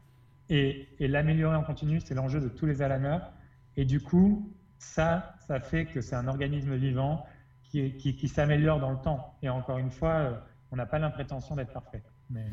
Et, 0.50 0.88
l'améliorer 1.00 1.56
en 1.56 1.64
continu, 1.64 2.00
c'est 2.00 2.14
l'enjeu 2.14 2.40
de 2.40 2.50
tous 2.50 2.66
les 2.66 2.82
alaneurs. 2.82 3.32
Et 3.78 3.86
du 3.86 4.02
coup, 4.02 4.52
ça, 4.80 5.36
ça 5.48 5.60
fait 5.60 5.86
que 5.86 6.02
c'est 6.02 6.16
un 6.16 6.28
organisme 6.28 6.76
vivant 6.76 7.26
qui, 7.64 7.94
qui, 7.98 8.28
s'améliore 8.28 8.80
dans 8.80 8.92
le 8.92 8.98
temps. 8.98 9.36
Et 9.42 9.50
encore 9.50 9.80
une 9.80 9.92
fois, 9.92 10.14
euh, 10.14 10.34
on 10.72 10.78
n'a 10.78 10.86
pas 10.86 11.00
l'imprétention 11.00 11.56
d'être 11.56 11.74
parfait. 11.74 12.04
Mais... 12.30 12.46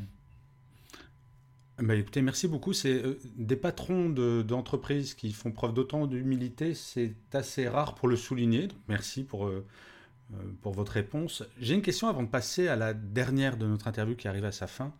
Bah 1.78 1.96
écoutez, 1.96 2.22
merci 2.22 2.48
beaucoup. 2.48 2.72
C'est 2.72 2.92
euh, 2.92 3.18
des 3.36 3.56
patrons 3.56 4.08
d'entreprises 4.08 5.14
qui 5.14 5.32
font 5.32 5.50
preuve 5.50 5.72
d'autant 5.72 6.06
d'humilité, 6.06 6.74
c'est 6.74 7.14
assez 7.32 7.66
rare 7.68 7.94
pour 7.94 8.08
le 8.08 8.16
souligner. 8.16 8.68
Donc 8.68 8.78
merci 8.88 9.24
pour, 9.24 9.46
euh, 9.46 9.66
euh, 10.34 10.36
pour 10.60 10.74
votre 10.74 10.92
réponse. 10.92 11.42
J'ai 11.58 11.74
une 11.74 11.82
question 11.82 12.08
avant 12.08 12.22
de 12.22 12.28
passer 12.28 12.68
à 12.68 12.76
la 12.76 12.94
dernière 12.94 13.56
de 13.56 13.66
notre 13.66 13.88
interview 13.88 14.14
qui 14.14 14.28
arrive 14.28 14.44
à 14.44 14.52
sa 14.52 14.66
fin. 14.66 14.92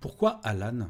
pourquoi 0.00 0.40
Alan? 0.42 0.88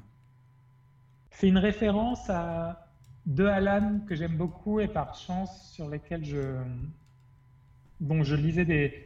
C'est 1.30 1.48
une 1.48 1.58
référence 1.58 2.30
à 2.30 2.85
deux 3.26 3.48
Alan 3.48 4.00
que 4.08 4.14
j'aime 4.14 4.36
beaucoup 4.36 4.80
et 4.80 4.88
par 4.88 5.14
chance 5.14 5.72
sur 5.72 5.88
lesquels 5.90 6.24
je, 6.24 6.62
dont 8.00 8.22
je 8.22 8.36
lisais 8.36 8.64
des, 8.64 9.04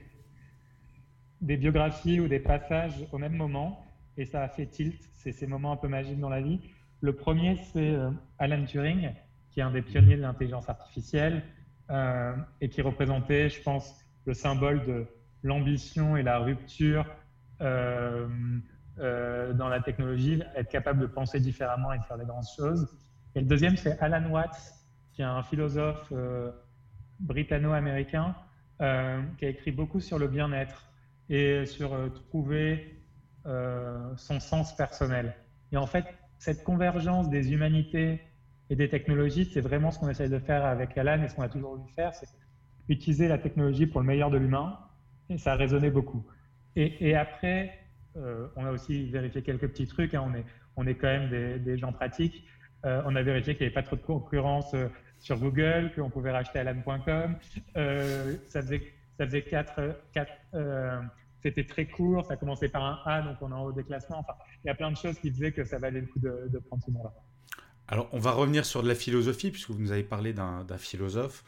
des 1.41 1.57
biographies 1.57 2.21
ou 2.21 2.29
des 2.29 2.39
passages 2.39 3.07
au 3.13 3.19
même 3.19 3.35
moment 3.35 3.87
et 4.17 4.27
ça 4.27 4.43
a 4.43 4.49
fait 4.49 4.67
tilt. 4.67 5.01
C'est 5.17 5.33
ces 5.33 5.47
moments 5.47 5.73
un 5.73 5.77
peu 5.77 5.89
magiques 5.89 6.21
dans 6.21 6.29
la 6.29 6.43
vie. 6.43 6.61
Le 7.01 7.15
premier, 7.15 7.57
c'est 7.73 7.91
euh, 7.91 8.11
Alan 8.39 8.65
Turing, 8.65 9.13
qui 9.51 9.61
est 9.61 9.63
un 9.63 9.71
des 9.71 9.83
pionniers 9.83 10.17
de 10.17 10.23
l'intelligence 10.23 10.69
artificielle 10.69 11.43
euh, 11.91 12.35
et 12.61 12.69
qui 12.69 12.83
représentait, 12.83 13.49
je 13.49 13.63
pense, 13.63 14.05
le 14.27 14.35
symbole 14.35 14.85
de 14.85 15.07
l'ambition 15.43 16.17
et 16.17 16.23
la 16.23 16.39
rupture 16.39 17.07
euh, 17.63 18.29
dans 18.99 19.69
la 19.69 19.81
technologie, 19.81 20.43
être 20.55 20.69
capable 20.69 21.01
de 21.01 21.07
penser 21.07 21.41
différemment 21.41 21.91
et 21.95 21.99
de 21.99 22.05
faire 22.05 22.19
des 22.19 22.27
grandes 22.27 22.45
choses. 22.55 22.87
Et 23.35 23.41
le 23.41 23.47
deuxième, 23.47 23.77
c'est 23.77 23.99
Alan 24.01 24.29
Watts, 24.31 24.75
qui 25.13 25.23
est 25.23 25.25
un 25.25 25.43
philosophe 25.43 26.13
britanno-américain 27.21 28.35
qui 28.79 29.45
a 29.45 29.49
écrit 29.49 29.73
beaucoup 29.73 30.01
sur 30.01 30.19
le 30.19 30.27
bien-être 30.27 30.91
et 31.29 31.65
sur 31.67 31.97
trouver 32.29 33.01
euh, 33.47 34.13
son 34.17 34.39
sens 34.39 34.77
personnel. 34.77 35.35
Et 35.73 35.79
en 35.79 35.87
fait, 35.87 36.05
cette 36.37 36.63
convergence 36.63 37.31
des 37.31 37.53
humanités 37.53 38.21
et 38.69 38.77
des 38.77 38.89
technologies, 38.89 39.47
c'est 39.47 39.63
vraiment 39.63 39.91
ce 39.91 39.99
qu'on 39.99 40.11
essaye 40.11 40.29
de 40.29 40.39
faire 40.39 40.67
avec 40.67 40.97
Alan 40.99 41.23
et 41.23 41.29
ce 41.29 41.35
qu'on 41.35 41.43
a 41.43 41.49
toujours 41.49 41.77
voulu 41.77 41.91
faire, 41.95 42.13
c'est 42.15 42.29
utiliser 42.91 43.29
la 43.29 43.39
technologie 43.39 43.87
pour 43.87 44.01
le 44.03 44.07
meilleur 44.07 44.31
de 44.31 44.37
l'humain. 44.37 44.79
Et 45.31 45.39
ça 45.39 45.53
a 45.53 45.57
résonné 45.57 45.91
beaucoup. 45.91 46.27
Et, 46.77 47.15
après, 47.15 47.79
euh, 48.17 48.47
on 48.57 48.67
a 48.67 48.71
aussi 48.71 49.11
vérifié 49.11 49.43
quelques 49.43 49.69
petits 49.69 49.87
trucs. 49.87 50.13
Hein. 50.15 50.23
On, 50.27 50.35
est, 50.35 50.45
on 50.77 50.87
est 50.87 50.95
quand 50.95 51.09
même 51.09 51.31
des, 51.59 51.79
gens 51.79 51.93
pratiques. 51.93 52.45
Euh, 52.85 53.03
on 53.07 53.15
a 53.17 53.23
vérifié 53.23 53.55
qu'il 53.55 53.67
n'y 53.67 53.73
avait 53.73 53.83
pas 53.83 53.87
trop 53.87 53.97
de 53.97 54.03
concurrence 54.03 54.75
sur 55.19 55.39
Google, 55.39 55.93
qu'on 55.95 56.11
pouvait 56.11 56.31
racheter 56.31 56.61
alan.com. 56.61 57.37
ça 58.47 58.63
faisait, 58.63 58.83
ça 59.19 59.27
faisait 59.27 59.43
quatre, 59.43 59.81
quatre 60.13 60.33
c'était 61.43 61.65
très 61.65 61.87
court, 61.87 62.25
ça 62.27 62.37
commençait 62.37 62.69
par 62.69 62.85
un 62.85 63.01
A, 63.07 63.23
donc 63.23 63.37
on 63.41 63.51
est 63.51 63.55
en 63.55 63.65
haut 63.65 63.73
des 63.73 63.85
classements. 63.85 64.19
Enfin, 64.19 64.35
il 64.65 64.69
y 64.69 64.71
a 64.71 64.75
plein 64.75 64.91
de 64.91 64.97
choses 64.97 65.19
qui 65.19 65.31
disaient 65.31 65.53
que 65.53 65.65
ça 65.65 65.79
valait 65.79 66.01
le 66.01 66.07
coup 66.07 66.19
de, 66.19 66.59
prendre 66.67 66.83
ce 66.85 66.91
nom-là. 66.91 67.13
Alors, 67.89 68.09
on 68.13 68.19
va 68.19 68.33
revenir 68.33 68.65
sur 68.65 68.83
de 68.83 68.89
la 68.89 68.95
philosophie, 68.95 69.51
puisque 69.51 69.71
vous 69.71 69.81
nous 69.81 69.93
avez 69.93 70.03
parlé 70.03 70.33
d'un 70.33 70.65
philosophe. 70.79 71.45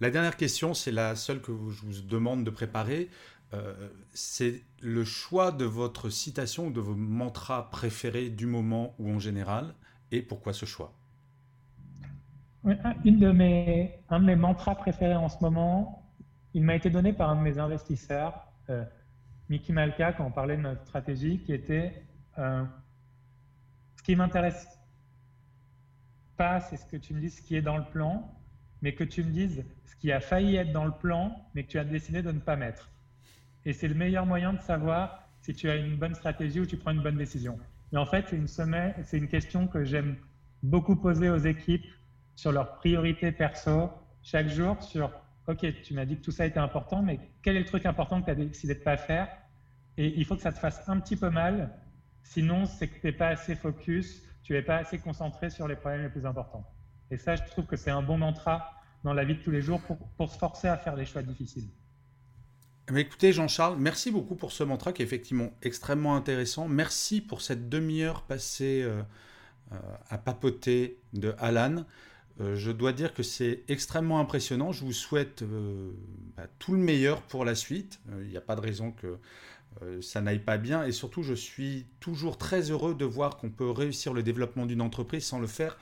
La 0.00 0.10
dernière 0.10 0.36
question, 0.36 0.74
c'est 0.74 0.92
la 0.92 1.16
seule 1.16 1.40
que 1.40 1.52
je 1.52 1.86
vous 1.86 2.02
demande 2.02 2.44
de 2.44 2.50
préparer. 2.50 3.08
Euh, 3.54 3.88
c'est 4.12 4.62
le 4.82 5.04
choix 5.04 5.50
de 5.50 5.64
votre 5.64 6.10
citation 6.10 6.66
ou 6.66 6.70
de 6.70 6.80
vos 6.80 6.94
mantras 6.94 7.70
préférés 7.70 8.28
du 8.28 8.46
moment 8.46 8.94
ou 8.98 9.10
en 9.10 9.18
général, 9.18 9.74
et 10.10 10.22
pourquoi 10.22 10.52
ce 10.52 10.66
choix? 10.66 10.92
Une 13.04 13.18
de 13.18 13.30
mes, 13.30 14.00
Un 14.08 14.20
de 14.20 14.26
mes 14.26 14.36
mantras 14.36 14.74
préférés 14.74 15.14
en 15.14 15.28
ce 15.28 15.38
moment, 15.40 16.06
il 16.54 16.62
m'a 16.62 16.74
été 16.74 16.90
donné 16.90 17.12
par 17.12 17.30
un 17.30 17.36
de 17.36 17.42
mes 17.42 17.58
investisseurs. 17.58 18.46
Euh, 18.68 18.84
Mickey 19.48 19.72
Malka 19.72 20.12
quand 20.12 20.26
on 20.26 20.30
parlait 20.30 20.56
de 20.56 20.62
notre 20.62 20.82
stratégie, 20.82 21.38
qui 21.38 21.52
était 21.52 22.02
euh, 22.38 22.64
ce 23.96 24.02
qui 24.02 24.16
m'intéresse 24.16 24.66
pas, 26.36 26.60
c'est 26.60 26.76
ce 26.76 26.86
que 26.86 26.96
tu 26.96 27.14
me 27.14 27.20
dises, 27.20 27.36
ce 27.36 27.42
qui 27.42 27.56
est 27.56 27.62
dans 27.62 27.78
le 27.78 27.84
plan, 27.84 28.30
mais 28.82 28.94
que 28.94 29.04
tu 29.04 29.24
me 29.24 29.30
dises 29.30 29.64
ce 29.86 29.96
qui 29.96 30.12
a 30.12 30.20
failli 30.20 30.56
être 30.56 30.72
dans 30.72 30.84
le 30.84 30.92
plan, 30.92 31.44
mais 31.54 31.64
que 31.64 31.68
tu 31.68 31.78
as 31.78 31.84
décidé 31.84 32.22
de 32.22 32.32
ne 32.32 32.38
pas 32.38 32.56
mettre. 32.56 32.90
Et 33.64 33.72
c'est 33.72 33.88
le 33.88 33.94
meilleur 33.94 34.26
moyen 34.26 34.52
de 34.52 34.60
savoir 34.60 35.28
si 35.40 35.54
tu 35.54 35.68
as 35.68 35.76
une 35.76 35.96
bonne 35.96 36.14
stratégie 36.14 36.60
ou 36.60 36.66
tu 36.66 36.76
prends 36.76 36.92
une 36.92 37.02
bonne 37.02 37.16
décision. 37.16 37.58
Et 37.92 37.96
en 37.96 38.06
fait, 38.06 38.26
c'est 38.28 38.36
une, 38.36 39.22
une 39.24 39.28
question 39.28 39.66
que 39.66 39.84
j'aime 39.84 40.16
beaucoup 40.62 40.96
poser 40.96 41.30
aux 41.30 41.38
équipes 41.38 41.86
sur 42.34 42.52
leurs 42.52 42.74
priorités 42.76 43.32
perso 43.32 43.90
chaque 44.22 44.48
jour, 44.48 44.82
sur 44.82 45.10
OK, 45.46 45.64
tu 45.82 45.94
m'as 45.94 46.04
dit 46.04 46.18
que 46.18 46.22
tout 46.22 46.30
ça 46.30 46.44
était 46.44 46.58
important, 46.58 47.02
mais 47.02 47.18
quel 47.42 47.56
est 47.56 47.60
le 47.60 47.64
truc 47.64 47.86
important 47.86 48.20
que 48.20 48.26
tu 48.26 48.30
as 48.30 48.34
décidé 48.34 48.74
de 48.74 48.78
ne 48.78 48.84
pas 48.84 48.98
faire? 48.98 49.28
Et 49.96 50.18
il 50.18 50.24
faut 50.26 50.36
que 50.36 50.42
ça 50.42 50.52
te 50.52 50.58
fasse 50.58 50.86
un 50.88 51.00
petit 51.00 51.16
peu 51.16 51.30
mal, 51.30 51.74
sinon 52.22 52.66
c'est 52.66 52.88
que 52.88 53.00
tu 53.00 53.06
n'es 53.06 53.12
pas 53.12 53.28
assez 53.28 53.54
focus, 53.54 54.22
tu 54.42 54.52
n'es 54.52 54.62
pas 54.62 54.76
assez 54.76 54.98
concentré 54.98 55.48
sur 55.48 55.66
les 55.66 55.74
problèmes 55.74 56.02
les 56.02 56.10
plus 56.10 56.26
importants. 56.26 56.66
Et 57.10 57.16
ça, 57.16 57.36
je 57.36 57.42
trouve 57.44 57.66
que 57.66 57.76
c'est 57.76 57.90
un 57.90 58.02
bon 58.02 58.18
mantra 58.18 58.70
dans 59.02 59.14
la 59.14 59.24
vie 59.24 59.36
de 59.36 59.42
tous 59.42 59.50
les 59.50 59.62
jours 59.62 59.80
pour, 60.16 60.30
se 60.30 60.36
forcer 60.36 60.68
à 60.68 60.76
faire 60.76 60.94
des 60.94 61.06
choix 61.06 61.22
difficiles. 61.22 61.70
Mais 62.90 63.02
écoutez, 63.02 63.32
Jean-Charles, 63.32 63.76
merci 63.78 64.10
beaucoup 64.10 64.34
pour 64.34 64.50
ce 64.50 64.64
mantra 64.64 64.94
qui 64.94 65.02
est 65.02 65.04
effectivement 65.04 65.52
extrêmement 65.62 66.16
intéressant. 66.16 66.68
Merci 66.68 67.20
pour 67.20 67.42
cette 67.42 67.68
demi-heure 67.68 68.22
passée 68.22 68.82
euh, 68.82 69.02
euh, 69.72 69.76
à 70.08 70.16
papoter 70.16 70.98
de 71.12 71.34
Alan. 71.38 71.84
Euh, 72.40 72.56
je 72.56 72.70
dois 72.70 72.94
dire 72.94 73.12
que 73.12 73.22
c'est 73.22 73.62
extrêmement 73.68 74.20
impressionnant. 74.20 74.72
Je 74.72 74.86
vous 74.86 74.94
souhaite 74.94 75.44
bah, 76.36 76.46
tout 76.58 76.72
le 76.72 76.78
meilleur 76.78 77.20
pour 77.22 77.44
la 77.44 77.54
suite. 77.54 78.00
Il 78.22 78.28
n'y 78.28 78.38
a 78.38 78.42
pas 78.42 78.56
de 78.56 78.62
raison 78.62 78.92
que 78.92 79.18
ça 80.00 80.22
n'aille 80.22 80.38
pas 80.38 80.56
bien. 80.56 80.84
Et 80.84 80.92
surtout, 80.92 81.22
je 81.22 81.34
suis 81.34 81.86
toujours 82.00 82.38
très 82.38 82.70
heureux 82.70 82.94
de 82.94 83.04
voir 83.04 83.36
qu'on 83.36 83.50
peut 83.50 83.70
réussir 83.70 84.14
le 84.14 84.22
développement 84.22 84.64
d'une 84.64 84.80
entreprise 84.80 85.24
sans 85.24 85.38
le 85.38 85.46
faire 85.46 85.76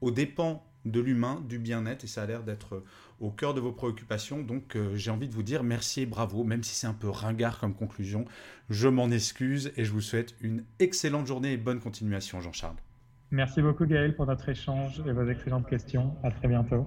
aux 0.00 0.12
dépens 0.12 0.64
de 0.84 1.00
l'humain, 1.00 1.42
du 1.48 1.58
bien-être. 1.58 2.04
Et 2.04 2.06
ça 2.06 2.22
a 2.22 2.26
l'air 2.26 2.42
d'être 2.42 2.82
au 3.20 3.30
cœur 3.30 3.54
de 3.54 3.60
vos 3.60 3.72
préoccupations. 3.72 4.42
Donc 4.42 4.76
j'ai 4.94 5.10
envie 5.10 5.28
de 5.28 5.34
vous 5.34 5.42
dire 5.42 5.62
merci 5.62 6.02
et 6.02 6.06
bravo, 6.06 6.44
même 6.44 6.62
si 6.62 6.74
c'est 6.74 6.86
un 6.86 6.94
peu 6.94 7.08
ringard 7.08 7.58
comme 7.58 7.74
conclusion. 7.74 8.24
Je 8.70 8.88
m'en 8.88 9.10
excuse 9.10 9.72
et 9.76 9.84
je 9.84 9.92
vous 9.92 10.00
souhaite 10.00 10.34
une 10.40 10.64
excellente 10.78 11.26
journée 11.26 11.52
et 11.52 11.56
bonne 11.56 11.80
continuation, 11.80 12.40
Jean-Charles. 12.40 12.76
Merci 13.30 13.62
beaucoup 13.62 13.86
Gaël 13.86 14.14
pour 14.14 14.26
notre 14.26 14.48
échange 14.48 15.02
et 15.06 15.12
vos 15.12 15.26
excellentes 15.26 15.66
questions. 15.66 16.14
À 16.22 16.30
très 16.30 16.48
bientôt. 16.48 16.86